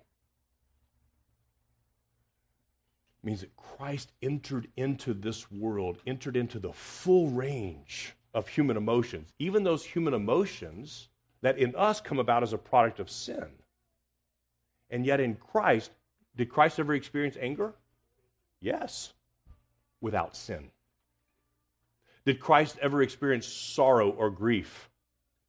It 3.23 3.27
means 3.27 3.41
that 3.41 3.57
Christ 3.57 4.13
entered 4.23 4.69
into 4.77 5.13
this 5.13 5.51
world, 5.51 5.99
entered 6.07 6.37
into 6.37 6.59
the 6.59 6.73
full 6.73 7.29
range 7.29 8.15
of 8.33 8.49
human 8.49 8.77
emotions, 8.77 9.33
even 9.39 9.63
those 9.63 9.85
human 9.85 10.15
emotions 10.15 11.09
that 11.45 11.59
in 11.59 11.77
us 11.77 12.01
come 12.01 12.19
about 12.19 12.43
as 12.43 12.55
a 12.55 12.59
product 12.59 13.01
of 13.01 13.11
sin. 13.11 13.45
And 14.89 15.05
yet 15.05 15.21
in 15.21 15.35
Christ, 15.35 15.91
did 16.37 16.49
Christ 16.49 16.81
ever 16.81 16.95
experience 16.95 17.37
anger? 17.39 17.75
Yes 18.63 19.13
without 20.01 20.35
sin? 20.35 20.71
Did 22.25 22.41
Christ 22.41 22.79
ever 22.81 23.03
experience 23.03 23.47
sorrow 23.47 24.09
or 24.11 24.31
grief? 24.31 24.89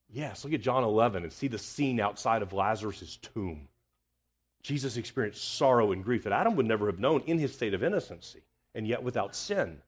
Yes, 0.09 0.43
look 0.43 0.53
at 0.53 0.59
John 0.59 0.83
11 0.83 1.23
and 1.23 1.31
see 1.31 1.47
the 1.47 1.57
scene 1.57 2.01
outside 2.01 2.41
of 2.41 2.51
Lazarus' 2.51 3.17
tomb. 3.21 3.69
Jesus 4.63 4.97
experienced 4.97 5.57
sorrow 5.57 5.93
and 5.93 6.03
grief 6.03 6.25
that 6.25 6.33
Adam 6.33 6.57
would 6.57 6.65
never 6.65 6.87
have 6.87 6.99
known 6.99 7.21
in 7.25 7.39
his 7.39 7.53
state 7.53 7.73
of 7.73 7.83
innocency, 7.83 8.41
and 8.73 8.85
yet 8.85 9.01
without 9.01 9.33
sin. 9.33 9.81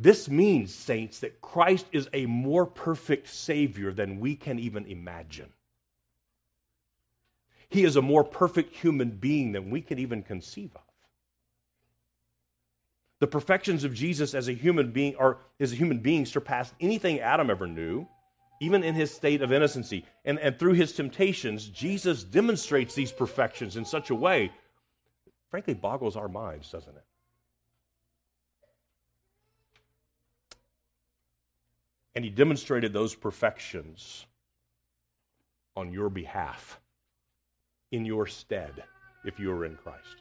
This 0.00 0.30
means, 0.30 0.72
saints, 0.72 1.18
that 1.20 1.40
Christ 1.40 1.86
is 1.90 2.08
a 2.12 2.26
more 2.26 2.64
perfect 2.64 3.28
Savior 3.28 3.92
than 3.92 4.20
we 4.20 4.36
can 4.36 4.60
even 4.60 4.86
imagine. 4.86 5.48
He 7.68 7.84
is 7.84 7.96
a 7.96 8.02
more 8.02 8.22
perfect 8.22 8.76
human 8.76 9.10
being 9.10 9.50
than 9.50 9.70
we 9.70 9.82
can 9.82 9.98
even 9.98 10.22
conceive 10.22 10.70
of. 10.76 10.82
The 13.18 13.26
perfections 13.26 13.82
of 13.82 13.92
Jesus 13.92 14.34
as 14.34 14.46
a 14.46 14.52
human 14.52 14.92
being 14.92 15.16
or 15.16 15.38
as 15.58 15.72
a 15.72 15.76
human 15.76 15.98
being 15.98 16.24
surpassed 16.24 16.74
anything 16.80 17.18
Adam 17.18 17.50
ever 17.50 17.66
knew, 17.66 18.06
even 18.60 18.84
in 18.84 18.94
his 18.94 19.12
state 19.12 19.42
of 19.42 19.52
innocency. 19.52 20.06
And, 20.24 20.38
and 20.38 20.56
through 20.56 20.74
his 20.74 20.92
temptations, 20.92 21.66
Jesus 21.66 22.22
demonstrates 22.22 22.94
these 22.94 23.10
perfections 23.10 23.76
in 23.76 23.84
such 23.84 24.10
a 24.10 24.14
way, 24.14 24.52
frankly, 25.50 25.74
boggles 25.74 26.16
our 26.16 26.28
minds, 26.28 26.70
doesn't 26.70 26.96
it? 26.96 27.04
And 32.18 32.24
he 32.24 32.32
demonstrated 32.32 32.92
those 32.92 33.14
perfections 33.14 34.26
on 35.76 35.92
your 35.92 36.10
behalf, 36.10 36.80
in 37.92 38.04
your 38.04 38.26
stead, 38.26 38.82
if 39.24 39.38
you 39.38 39.52
are 39.52 39.64
in 39.64 39.76
Christ. 39.76 40.16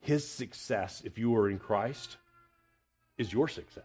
His 0.00 0.28
success, 0.28 1.00
if 1.02 1.16
you 1.16 1.34
are 1.34 1.48
in 1.48 1.58
Christ, 1.58 2.18
is 3.16 3.32
your 3.32 3.48
success. 3.48 3.84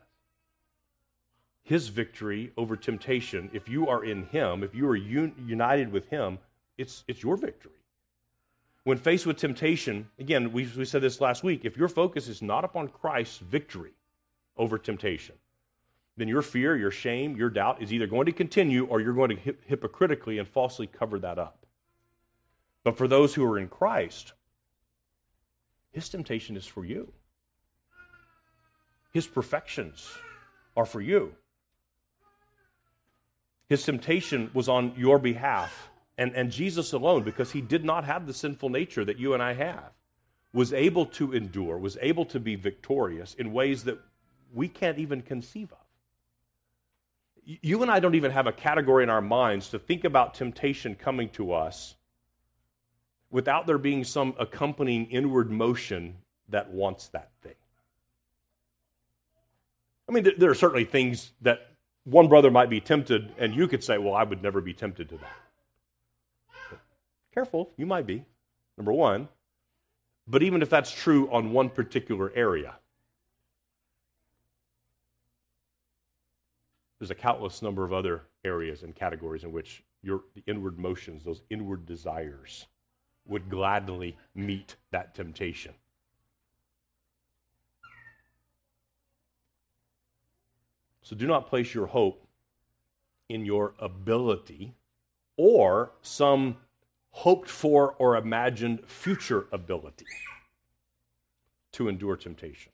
His 1.63 1.87
victory 1.87 2.51
over 2.57 2.75
temptation, 2.75 3.49
if 3.53 3.69
you 3.69 3.87
are 3.87 4.03
in 4.03 4.25
Him, 4.25 4.63
if 4.63 4.75
you 4.75 4.85
are 4.89 4.97
un- 4.97 5.33
united 5.47 5.93
with 5.93 6.09
Him, 6.09 6.39
it's, 6.77 7.05
it's 7.07 7.23
your 7.23 7.37
victory. 7.37 7.71
When 8.83 8.97
faced 8.97 9.25
with 9.25 9.37
temptation, 9.37 10.09
again, 10.19 10.51
we, 10.51 10.69
we 10.75 10.83
said 10.83 11.01
this 11.01 11.21
last 11.21 11.41
week, 11.41 11.63
if 11.63 11.77
your 11.77 11.87
focus 11.87 12.27
is 12.27 12.41
not 12.41 12.65
upon 12.65 12.89
Christ's 12.89 13.37
victory 13.37 13.93
over 14.57 14.77
temptation, 14.77 15.35
then 16.17 16.27
your 16.27 16.41
fear, 16.41 16.75
your 16.77 16.91
shame, 16.91 17.35
your 17.35 17.49
doubt 17.49 17.81
is 17.81 17.91
either 17.91 18.07
going 18.07 18.25
to 18.25 18.31
continue 18.31 18.85
or 18.85 19.01
you're 19.01 19.13
going 19.13 19.29
to 19.29 19.35
hip- 19.35 19.63
hypocritically 19.65 20.37
and 20.37 20.47
falsely 20.47 20.87
cover 20.87 21.19
that 21.19 21.37
up. 21.37 21.65
But 22.83 22.97
for 22.97 23.07
those 23.07 23.33
who 23.33 23.43
are 23.43 23.59
in 23.59 23.67
Christ, 23.67 24.33
his 25.91 26.07
temptation 26.07 26.55
is 26.55 26.65
for 26.65 26.85
you. 26.85 27.11
His 29.11 29.27
perfections 29.27 30.09
are 30.77 30.85
for 30.85 31.01
you. 31.01 31.33
His 33.67 33.83
temptation 33.83 34.51
was 34.53 34.69
on 34.69 34.93
your 34.95 35.19
behalf. 35.19 35.89
And, 36.17 36.33
and 36.33 36.51
Jesus 36.51 36.93
alone, 36.93 37.23
because 37.23 37.51
he 37.51 37.61
did 37.61 37.83
not 37.83 38.05
have 38.05 38.27
the 38.27 38.33
sinful 38.33 38.69
nature 38.69 39.03
that 39.03 39.19
you 39.19 39.33
and 39.33 39.43
I 39.43 39.53
have, 39.53 39.91
was 40.53 40.71
able 40.71 41.05
to 41.07 41.33
endure, 41.33 41.77
was 41.77 41.97
able 42.01 42.25
to 42.25 42.39
be 42.39 42.55
victorious 42.55 43.33
in 43.33 43.51
ways 43.51 43.83
that 43.85 43.99
we 44.55 44.67
can't 44.67 44.97
even 44.97 45.21
conceive 45.21 45.71
of. 45.71 45.77
You 47.45 47.83
and 47.83 47.91
I 47.91 47.99
don't 47.99 48.15
even 48.15 48.31
have 48.31 48.47
a 48.47 48.51
category 48.51 49.03
in 49.03 49.09
our 49.09 49.21
minds 49.21 49.69
to 49.69 49.77
think 49.77 50.03
about 50.03 50.33
temptation 50.33 50.95
coming 50.95 51.29
to 51.29 51.53
us 51.53 51.95
without 53.29 53.67
there 53.67 53.77
being 53.77 54.03
some 54.03 54.33
accompanying 54.39 55.05
inward 55.11 55.51
motion 55.51 56.15
that 56.49 56.71
wants 56.71 57.09
that 57.09 57.29
thing. 57.43 57.53
I 60.09 60.11
mean, 60.11 60.27
there 60.37 60.49
are 60.49 60.55
certainly 60.55 60.85
things 60.85 61.31
that 61.41 61.71
one 62.03 62.27
brother 62.27 62.49
might 62.49 62.69
be 62.69 62.79
tempted, 62.79 63.31
and 63.37 63.53
you 63.53 63.67
could 63.67 63.83
say, 63.83 63.97
Well, 63.97 64.13
I 64.13 64.23
would 64.23 64.41
never 64.41 64.61
be 64.61 64.73
tempted 64.73 65.09
to 65.09 65.17
that. 65.17 65.37
But 66.69 66.79
careful, 67.33 67.71
you 67.77 67.85
might 67.85 68.07
be, 68.07 68.23
number 68.77 68.93
one. 68.93 69.27
But 70.27 70.41
even 70.41 70.63
if 70.63 70.69
that's 70.69 70.91
true 70.91 71.29
on 71.31 71.51
one 71.51 71.69
particular 71.69 72.31
area, 72.35 72.75
there's 76.99 77.11
a 77.11 77.15
countless 77.15 77.61
number 77.61 77.83
of 77.83 77.93
other 77.93 78.23
areas 78.43 78.83
and 78.83 78.95
categories 78.95 79.43
in 79.43 79.51
which 79.51 79.83
your 80.01 80.23
the 80.33 80.43
inward 80.47 80.79
motions, 80.79 81.23
those 81.23 81.41
inward 81.49 81.85
desires, 81.85 82.67
would 83.25 83.49
gladly 83.49 84.15
meet 84.33 84.75
that 84.91 85.15
temptation. 85.15 85.73
So 91.01 91.15
do 91.15 91.27
not 91.27 91.47
place 91.47 91.73
your 91.73 91.85
hope 91.85 92.25
in 93.29 93.45
your 93.45 93.73
ability 93.79 94.73
or 95.37 95.91
some 96.01 96.57
hoped 97.11 97.49
for 97.49 97.93
or 97.99 98.15
imagined 98.15 98.87
future 98.87 99.47
ability 99.51 100.05
to 101.73 101.89
endure 101.89 102.15
temptation 102.15 102.71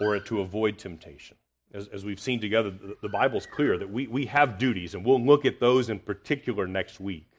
or 0.00 0.18
to 0.20 0.40
avoid 0.40 0.78
temptation. 0.78 1.36
As, 1.74 1.86
as 1.88 2.04
we've 2.04 2.20
seen 2.20 2.40
together, 2.40 2.70
the, 2.70 2.96
the 3.02 3.08
Bible's 3.08 3.46
clear 3.46 3.76
that 3.76 3.90
we, 3.90 4.06
we 4.06 4.26
have 4.26 4.58
duties, 4.58 4.94
and 4.94 5.04
we'll 5.04 5.22
look 5.22 5.44
at 5.44 5.60
those 5.60 5.90
in 5.90 5.98
particular 5.98 6.66
next 6.66 6.98
week. 6.98 7.30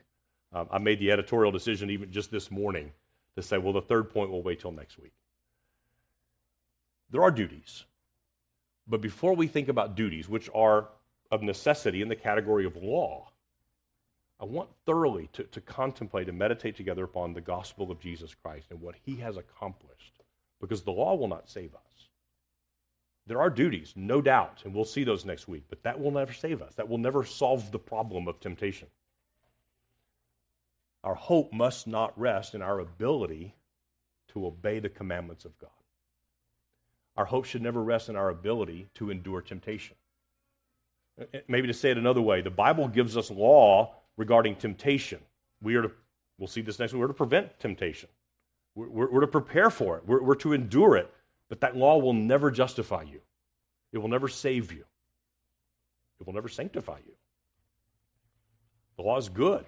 Um, 0.54 0.68
I 0.72 0.78
made 0.78 1.00
the 1.00 1.12
editorial 1.12 1.52
decision 1.52 1.90
even 1.90 2.12
just 2.12 2.32
this 2.32 2.52
morning 2.52 2.92
to 3.36 3.42
say, 3.42 3.58
well, 3.58 3.74
the 3.74 3.82
third 3.82 4.10
point 4.12 4.30
will 4.30 4.44
wait 4.44 4.60
till 4.60 4.72
next 4.72 5.00
week. 5.00 5.14
There 7.10 7.24
are 7.24 7.32
duties. 7.32 7.86
But 8.88 9.02
before 9.02 9.36
we 9.36 9.48
think 9.48 9.68
about 9.68 9.96
duties, 9.96 10.30
which 10.30 10.50
are 10.54 10.90
of 11.32 11.42
necessity 11.42 12.02
in 12.02 12.10
the 12.10 12.16
category 12.16 12.66
of 12.66 12.76
law, 12.76 13.30
I 14.40 14.46
want 14.46 14.70
thoroughly 14.86 15.30
to, 15.34 15.44
to 15.44 15.62
contemplate 15.62 16.30
and 16.30 16.38
meditate 16.38 16.76
together 16.76 17.04
upon 17.04 17.34
the 17.34 17.42
gospel 17.42 17.92
of 17.92 18.00
Jesus 18.00 18.34
Christ 18.34 18.68
and 18.70 18.80
what 18.80 18.96
he 19.06 19.18
has 19.18 19.38
accomplished, 19.38 20.20
because 20.62 20.82
the 20.82 20.92
law 20.92 21.16
will 21.16 21.28
not 21.28 21.50
save 21.50 21.76
us. 21.76 22.09
There 23.30 23.40
are 23.40 23.52
duties, 23.52 23.94
no 23.96 24.24
doubt, 24.24 24.64
and 24.66 24.74
we'll 24.74 24.86
see 24.86 25.04
those 25.04 25.24
next 25.24 25.48
week, 25.48 25.64
but 25.70 25.84
that 25.84 26.02
will 26.02 26.10
never 26.10 26.34
save 26.34 26.64
us. 26.64 26.74
That 26.74 26.90
will 26.90 26.98
never 26.98 27.24
solve 27.24 27.72
the 27.72 27.78
problem 27.78 28.28
of 28.28 28.40
temptation. 28.40 28.88
Our 31.04 31.14
hope 31.14 31.54
must 31.54 31.86
not 31.86 32.20
rest 32.20 32.56
in 32.56 32.64
our 32.64 32.80
ability 32.80 33.54
to 34.30 34.48
obey 34.48 34.80
the 34.80 34.90
commandments 34.90 35.46
of 35.46 35.56
God. 35.60 35.70
Our 37.18 37.26
hope 37.26 37.46
should 37.46 37.62
never 37.62 37.84
rest 37.84 38.10
in 38.10 38.16
our 38.16 38.30
ability 38.30 38.88
to 38.96 39.12
endure 39.12 39.42
temptation. 39.42 39.96
Uh, 41.22 41.26
maybe 41.48 41.68
to 41.68 41.74
say 41.74 41.92
it 41.92 42.00
another 42.00 42.22
way, 42.22 42.42
the 42.42 42.50
Bible 42.50 42.88
gives 42.88 43.16
us 43.16 43.30
law 43.30 43.94
regarding 44.18 44.56
temptation. 44.56 45.20
We 45.62 45.76
are 45.76 45.84
to, 45.84 45.92
we'll 46.40 46.48
see 46.48 46.62
this 46.62 46.80
next 46.80 46.94
week, 46.94 47.02
we're 47.02 47.08
to 47.08 47.14
prevent 47.14 47.60
temptation. 47.60 48.10
We're, 48.74 48.90
we're, 48.90 49.12
we're 49.12 49.22
to 49.22 49.28
prepare 49.28 49.70
for 49.70 49.98
it. 49.98 50.08
We're, 50.08 50.24
we're 50.24 50.36
to 50.36 50.54
endure 50.54 50.98
it. 50.98 51.14
But 51.50 51.62
that 51.62 51.76
law 51.76 51.98
will 51.98 52.14
never 52.14 52.52
justify 52.52 53.04
you. 53.04 53.22
It 53.92 53.98
will 53.98 54.08
never 54.08 54.28
save 54.28 54.72
you. 54.72 54.86
It 56.20 56.26
will 56.26 56.34
never 56.34 56.50
sanctify 56.50 56.98
you. 57.06 57.14
The 58.98 59.04
law 59.04 59.18
is 59.18 59.30
good 59.30 59.66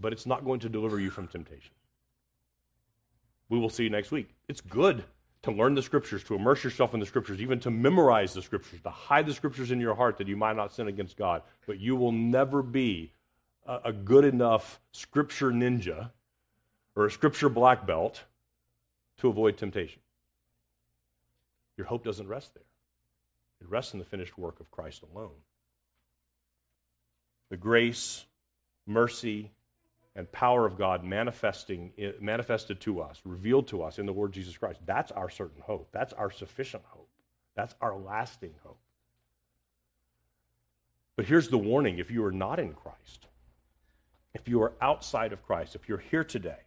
but 0.00 0.12
it's 0.12 0.26
not 0.26 0.44
going 0.44 0.60
to 0.60 0.68
deliver 0.68 0.98
you 0.98 1.10
from 1.10 1.26
temptation. 1.26 1.72
We 3.48 3.58
will 3.58 3.68
see 3.68 3.88
next 3.88 4.10
week. 4.10 4.30
It's 4.48 4.60
good 4.60 5.04
to 5.42 5.50
learn 5.50 5.74
the 5.74 5.82
scriptures, 5.82 6.24
to 6.24 6.34
immerse 6.34 6.64
yourself 6.64 6.94
in 6.94 7.00
the 7.00 7.06
scriptures, 7.06 7.40
even 7.40 7.60
to 7.60 7.70
memorize 7.70 8.32
the 8.32 8.42
scriptures, 8.42 8.80
to 8.82 8.90
hide 8.90 9.26
the 9.26 9.34
scriptures 9.34 9.70
in 9.70 9.80
your 9.80 9.94
heart 9.94 10.16
that 10.18 10.28
you 10.28 10.36
might 10.36 10.56
not 10.56 10.72
sin 10.72 10.88
against 10.88 11.16
God. 11.16 11.42
But 11.66 11.80
you 11.80 11.96
will 11.96 12.12
never 12.12 12.62
be 12.62 13.12
a, 13.66 13.80
a 13.86 13.92
good 13.92 14.24
enough 14.24 14.80
scripture 14.92 15.50
ninja 15.50 16.10
or 16.94 17.06
a 17.06 17.10
scripture 17.10 17.48
black 17.48 17.86
belt 17.86 18.22
to 19.18 19.28
avoid 19.28 19.56
temptation. 19.56 20.00
Your 21.76 21.86
hope 21.86 22.04
doesn't 22.04 22.28
rest 22.28 22.54
there, 22.54 22.64
it 23.60 23.68
rests 23.68 23.92
in 23.92 23.98
the 23.98 24.04
finished 24.04 24.38
work 24.38 24.60
of 24.60 24.70
Christ 24.70 25.02
alone. 25.14 25.32
the 27.50 27.56
grace, 27.58 28.24
mercy, 28.86 29.50
and 30.16 30.30
power 30.32 30.66
of 30.66 30.78
God 30.78 31.04
manifesting, 31.04 31.92
manifested 32.20 32.80
to 32.80 33.02
us, 33.02 33.20
revealed 33.24 33.68
to 33.68 33.82
us 33.82 33.98
in 33.98 34.06
the 34.06 34.12
Lord 34.12 34.32
Jesus 34.32 34.56
Christ. 34.56 34.80
That's 34.86 35.12
our 35.12 35.28
certain 35.30 35.60
hope. 35.60 35.88
That's 35.92 36.14
our 36.14 36.30
sufficient 36.30 36.82
hope. 36.88 37.10
That's 37.54 37.74
our 37.82 37.94
lasting 37.96 38.54
hope. 38.64 38.78
But 41.16 41.26
here's 41.26 41.48
the 41.48 41.58
warning 41.58 41.98
if 41.98 42.10
you 42.10 42.24
are 42.24 42.32
not 42.32 42.58
in 42.58 42.72
Christ, 42.72 43.26
if 44.34 44.48
you 44.48 44.62
are 44.62 44.72
outside 44.80 45.32
of 45.34 45.44
Christ, 45.44 45.74
if 45.74 45.88
you're 45.88 45.98
here 45.98 46.24
today, 46.24 46.60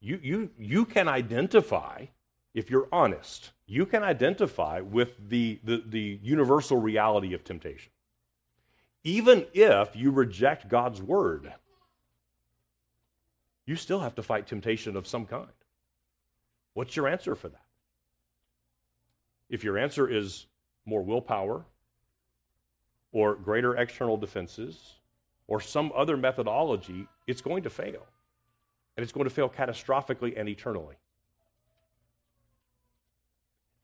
you, 0.00 0.18
you, 0.22 0.50
you 0.58 0.84
can 0.84 1.08
identify, 1.08 2.06
if 2.56 2.70
you're 2.70 2.88
honest, 2.90 3.52
you 3.66 3.84
can 3.84 4.02
identify 4.02 4.80
with 4.80 5.10
the, 5.28 5.60
the, 5.62 5.84
the 5.86 6.18
universal 6.22 6.78
reality 6.78 7.34
of 7.34 7.44
temptation. 7.44 7.92
Even 9.04 9.46
if 9.52 9.94
you 9.94 10.10
reject 10.10 10.66
God's 10.66 11.02
word, 11.02 11.52
you 13.66 13.76
still 13.76 14.00
have 14.00 14.14
to 14.14 14.22
fight 14.22 14.46
temptation 14.46 14.96
of 14.96 15.06
some 15.06 15.26
kind. 15.26 15.52
What's 16.72 16.96
your 16.96 17.08
answer 17.08 17.34
for 17.34 17.50
that? 17.50 17.66
If 19.50 19.62
your 19.62 19.76
answer 19.76 20.08
is 20.08 20.46
more 20.86 21.02
willpower, 21.02 21.62
or 23.12 23.34
greater 23.34 23.76
external 23.76 24.16
defenses, 24.16 24.94
or 25.46 25.60
some 25.60 25.92
other 25.94 26.16
methodology, 26.16 27.06
it's 27.26 27.42
going 27.42 27.64
to 27.64 27.70
fail. 27.70 28.06
And 28.96 29.04
it's 29.04 29.12
going 29.12 29.24
to 29.24 29.34
fail 29.34 29.50
catastrophically 29.50 30.32
and 30.38 30.48
eternally. 30.48 30.96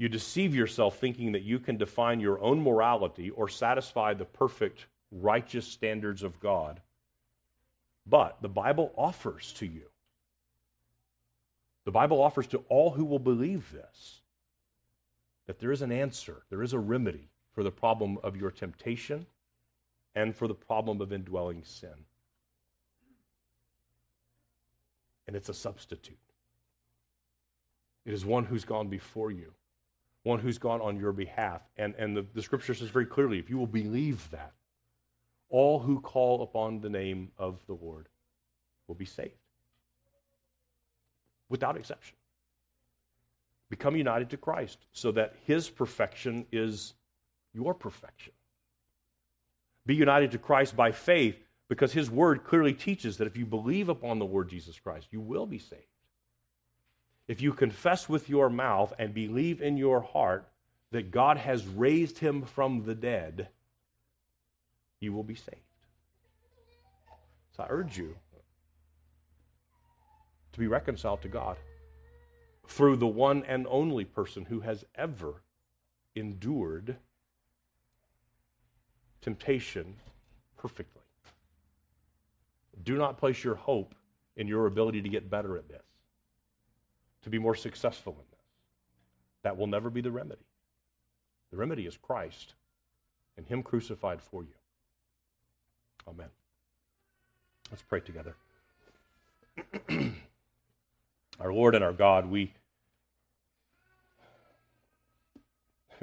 You 0.02 0.08
deceive 0.08 0.52
yourself 0.52 0.98
thinking 0.98 1.30
that 1.30 1.44
you 1.44 1.60
can 1.60 1.76
define 1.76 2.18
your 2.18 2.40
own 2.40 2.60
morality 2.60 3.30
or 3.30 3.48
satisfy 3.48 4.14
the 4.14 4.24
perfect, 4.24 4.86
righteous 5.12 5.64
standards 5.64 6.24
of 6.24 6.40
God. 6.40 6.80
But 8.04 8.42
the 8.42 8.48
Bible 8.48 8.92
offers 8.98 9.52
to 9.58 9.66
you, 9.66 9.84
the 11.84 11.92
Bible 11.92 12.20
offers 12.20 12.48
to 12.48 12.64
all 12.68 12.90
who 12.90 13.04
will 13.04 13.20
believe 13.20 13.70
this, 13.70 14.22
that 15.46 15.60
there 15.60 15.70
is 15.70 15.82
an 15.82 15.92
answer, 15.92 16.42
there 16.50 16.64
is 16.64 16.72
a 16.72 16.80
remedy 16.80 17.28
for 17.52 17.62
the 17.62 17.70
problem 17.70 18.18
of 18.24 18.36
your 18.36 18.50
temptation 18.50 19.24
and 20.16 20.34
for 20.34 20.48
the 20.48 20.54
problem 20.54 21.00
of 21.00 21.12
indwelling 21.12 21.62
sin. 21.62 21.94
And 25.28 25.36
it's 25.36 25.48
a 25.48 25.54
substitute. 25.54 26.18
It 28.04 28.12
is 28.12 28.24
one 28.24 28.44
who's 28.44 28.64
gone 28.64 28.88
before 28.88 29.30
you, 29.30 29.52
one 30.22 30.38
who's 30.38 30.58
gone 30.58 30.80
on 30.80 30.98
your 30.98 31.12
behalf. 31.12 31.62
And, 31.76 31.94
and 31.96 32.16
the, 32.16 32.26
the 32.34 32.42
scripture 32.42 32.74
says 32.74 32.88
very 32.88 33.06
clearly 33.06 33.38
if 33.38 33.50
you 33.50 33.58
will 33.58 33.66
believe 33.66 34.30
that, 34.30 34.52
all 35.48 35.78
who 35.78 36.00
call 36.00 36.42
upon 36.42 36.80
the 36.80 36.88
name 36.88 37.30
of 37.38 37.58
the 37.66 37.74
Lord 37.74 38.08
will 38.88 38.94
be 38.94 39.04
saved. 39.04 39.34
Without 41.48 41.76
exception. 41.76 42.16
Become 43.68 43.96
united 43.96 44.30
to 44.30 44.36
Christ 44.36 44.78
so 44.92 45.12
that 45.12 45.34
his 45.46 45.68
perfection 45.68 46.46
is 46.52 46.94
your 47.52 47.74
perfection. 47.74 48.32
Be 49.84 49.94
united 49.94 50.30
to 50.32 50.38
Christ 50.38 50.76
by 50.76 50.92
faith 50.92 51.36
because 51.68 51.92
his 51.92 52.10
word 52.10 52.44
clearly 52.44 52.72
teaches 52.72 53.16
that 53.18 53.26
if 53.26 53.36
you 53.36 53.46
believe 53.46 53.88
upon 53.88 54.18
the 54.18 54.26
Lord 54.26 54.48
Jesus 54.48 54.78
Christ, 54.78 55.08
you 55.10 55.20
will 55.20 55.46
be 55.46 55.58
saved. 55.58 55.82
If 57.28 57.40
you 57.40 57.52
confess 57.52 58.08
with 58.08 58.28
your 58.28 58.50
mouth 58.50 58.92
and 58.98 59.14
believe 59.14 59.62
in 59.62 59.76
your 59.76 60.00
heart 60.00 60.48
that 60.90 61.10
God 61.10 61.38
has 61.38 61.66
raised 61.66 62.18
him 62.18 62.42
from 62.42 62.84
the 62.84 62.94
dead, 62.94 63.48
you 65.00 65.12
will 65.12 65.22
be 65.22 65.34
saved. 65.34 65.56
So 67.56 67.62
I 67.62 67.66
urge 67.68 67.96
you 67.96 68.14
to 70.52 70.58
be 70.58 70.66
reconciled 70.66 71.22
to 71.22 71.28
God 71.28 71.56
through 72.66 72.96
the 72.96 73.06
one 73.06 73.44
and 73.44 73.66
only 73.68 74.04
person 74.04 74.44
who 74.44 74.60
has 74.60 74.84
ever 74.94 75.42
endured 76.14 76.96
temptation 79.20 79.94
perfectly. 80.58 81.02
Do 82.82 82.96
not 82.96 83.18
place 83.18 83.42
your 83.42 83.54
hope 83.54 83.94
in 84.36 84.48
your 84.48 84.66
ability 84.66 85.02
to 85.02 85.08
get 85.08 85.30
better 85.30 85.56
at 85.56 85.68
this, 85.68 85.82
to 87.22 87.30
be 87.30 87.38
more 87.38 87.54
successful 87.54 88.12
in 88.12 88.24
this. 88.30 88.40
That 89.42 89.56
will 89.56 89.66
never 89.66 89.90
be 89.90 90.00
the 90.00 90.10
remedy. 90.10 90.44
The 91.50 91.56
remedy 91.56 91.86
is 91.86 91.96
Christ 91.96 92.54
and 93.36 93.46
Him 93.46 93.62
crucified 93.62 94.20
for 94.20 94.42
you. 94.42 94.54
Amen. 96.08 96.28
Let's 97.70 97.82
pray 97.82 98.00
together. 98.00 98.34
our 101.40 101.52
Lord 101.52 101.74
and 101.74 101.84
our 101.84 101.92
God, 101.92 102.30
we, 102.30 102.52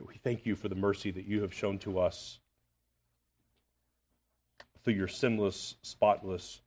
we 0.07 0.15
thank 0.23 0.45
you 0.45 0.55
for 0.55 0.67
the 0.67 0.75
mercy 0.75 1.11
that 1.11 1.25
you 1.25 1.41
have 1.41 1.53
shown 1.53 1.77
to 1.79 1.99
us 1.99 2.39
through 4.83 4.93
your 4.93 5.07
sinless, 5.07 5.75
spotless, 5.81 6.61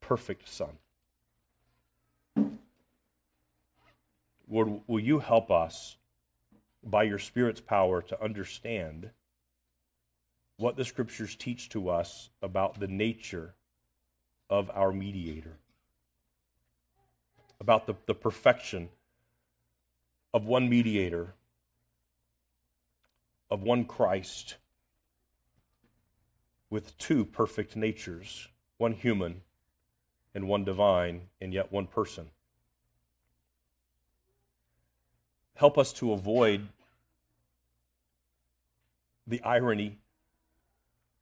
perfect 0.00 0.48
Son. 0.48 0.70
Lord, 4.52 4.82
will 4.86 5.00
you 5.00 5.18
help 5.18 5.50
us 5.50 5.96
by 6.84 7.04
your 7.04 7.18
Spirit's 7.18 7.62
power 7.62 8.02
to 8.02 8.22
understand 8.22 9.08
what 10.58 10.76
the 10.76 10.84
Scriptures 10.84 11.34
teach 11.34 11.70
to 11.70 11.88
us 11.88 12.28
about 12.42 12.78
the 12.78 12.86
nature 12.86 13.54
of 14.50 14.70
our 14.74 14.92
mediator, 14.92 15.56
about 17.62 17.86
the, 17.86 17.94
the 18.04 18.14
perfection 18.14 18.90
of 20.34 20.44
one 20.44 20.68
mediator, 20.68 21.32
of 23.50 23.62
one 23.62 23.86
Christ 23.86 24.56
with 26.68 26.98
two 26.98 27.24
perfect 27.24 27.74
natures, 27.74 28.48
one 28.76 28.92
human 28.92 29.40
and 30.34 30.46
one 30.46 30.64
divine, 30.64 31.22
and 31.40 31.54
yet 31.54 31.72
one 31.72 31.86
person. 31.86 32.26
Help 35.54 35.78
us 35.78 35.92
to 35.94 36.12
avoid 36.12 36.68
the 39.26 39.42
irony 39.42 39.98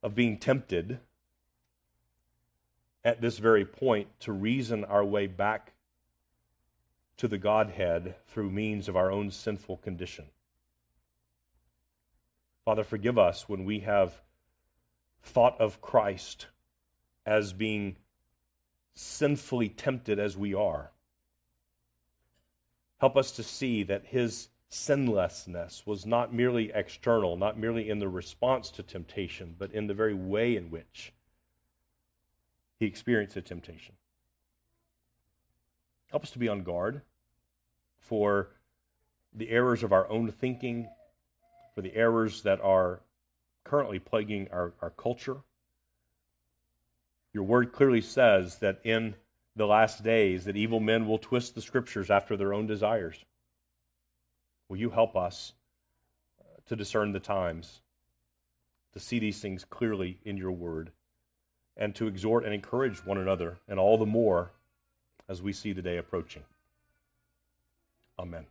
of 0.01 0.15
being 0.15 0.37
tempted 0.37 0.99
at 3.03 3.21
this 3.21 3.37
very 3.37 3.65
point 3.65 4.07
to 4.19 4.31
reason 4.31 4.83
our 4.85 5.03
way 5.03 5.27
back 5.27 5.73
to 7.17 7.27
the 7.27 7.37
Godhead 7.37 8.15
through 8.27 8.49
means 8.49 8.87
of 8.87 8.95
our 8.95 9.11
own 9.11 9.29
sinful 9.31 9.77
condition. 9.77 10.25
Father, 12.65 12.83
forgive 12.83 13.17
us 13.17 13.49
when 13.49 13.65
we 13.65 13.79
have 13.81 14.21
thought 15.23 15.59
of 15.59 15.81
Christ 15.81 16.47
as 17.25 17.53
being 17.53 17.95
sinfully 18.93 19.69
tempted 19.69 20.19
as 20.19 20.37
we 20.37 20.53
are. 20.53 20.91
Help 23.01 23.17
us 23.17 23.31
to 23.31 23.41
see 23.41 23.81
that 23.81 24.05
his 24.05 24.49
sinlessness 24.69 25.87
was 25.87 26.05
not 26.05 26.31
merely 26.31 26.71
external, 26.71 27.35
not 27.35 27.57
merely 27.57 27.89
in 27.89 27.97
the 27.97 28.07
response 28.07 28.69
to 28.69 28.83
temptation, 28.83 29.55
but 29.57 29.71
in 29.71 29.87
the 29.87 29.93
very 29.95 30.13
way 30.13 30.55
in 30.55 30.69
which 30.69 31.11
he 32.77 32.85
experienced 32.85 33.33
the 33.33 33.41
temptation. 33.41 33.95
Help 36.11 36.21
us 36.21 36.29
to 36.29 36.37
be 36.37 36.47
on 36.47 36.61
guard 36.61 37.01
for 37.97 38.49
the 39.33 39.49
errors 39.49 39.81
of 39.81 39.91
our 39.91 40.07
own 40.07 40.31
thinking, 40.31 40.87
for 41.73 41.81
the 41.81 41.95
errors 41.95 42.43
that 42.43 42.61
are 42.61 43.01
currently 43.63 43.97
plaguing 43.97 44.47
our, 44.51 44.73
our 44.79 44.91
culture. 44.91 45.37
Your 47.33 47.45
word 47.45 47.71
clearly 47.71 48.01
says 48.01 48.59
that 48.59 48.79
in 48.83 49.15
the 49.55 49.67
last 49.67 50.03
days 50.03 50.45
that 50.45 50.55
evil 50.55 50.79
men 50.79 51.07
will 51.07 51.17
twist 51.17 51.55
the 51.55 51.61
scriptures 51.61 52.09
after 52.09 52.37
their 52.37 52.53
own 52.53 52.67
desires. 52.67 53.23
Will 54.69 54.77
you 54.77 54.89
help 54.89 55.15
us 55.15 55.53
uh, 56.39 56.43
to 56.67 56.75
discern 56.75 57.11
the 57.11 57.19
times, 57.19 57.81
to 58.93 58.99
see 58.99 59.19
these 59.19 59.41
things 59.41 59.65
clearly 59.65 60.19
in 60.23 60.37
your 60.37 60.51
word, 60.51 60.91
and 61.75 61.93
to 61.95 62.07
exhort 62.07 62.45
and 62.45 62.53
encourage 62.53 63.05
one 63.05 63.17
another, 63.17 63.57
and 63.67 63.79
all 63.79 63.97
the 63.97 64.05
more 64.05 64.51
as 65.27 65.41
we 65.41 65.51
see 65.51 65.73
the 65.73 65.81
day 65.81 65.97
approaching? 65.97 66.43
Amen. 68.17 68.45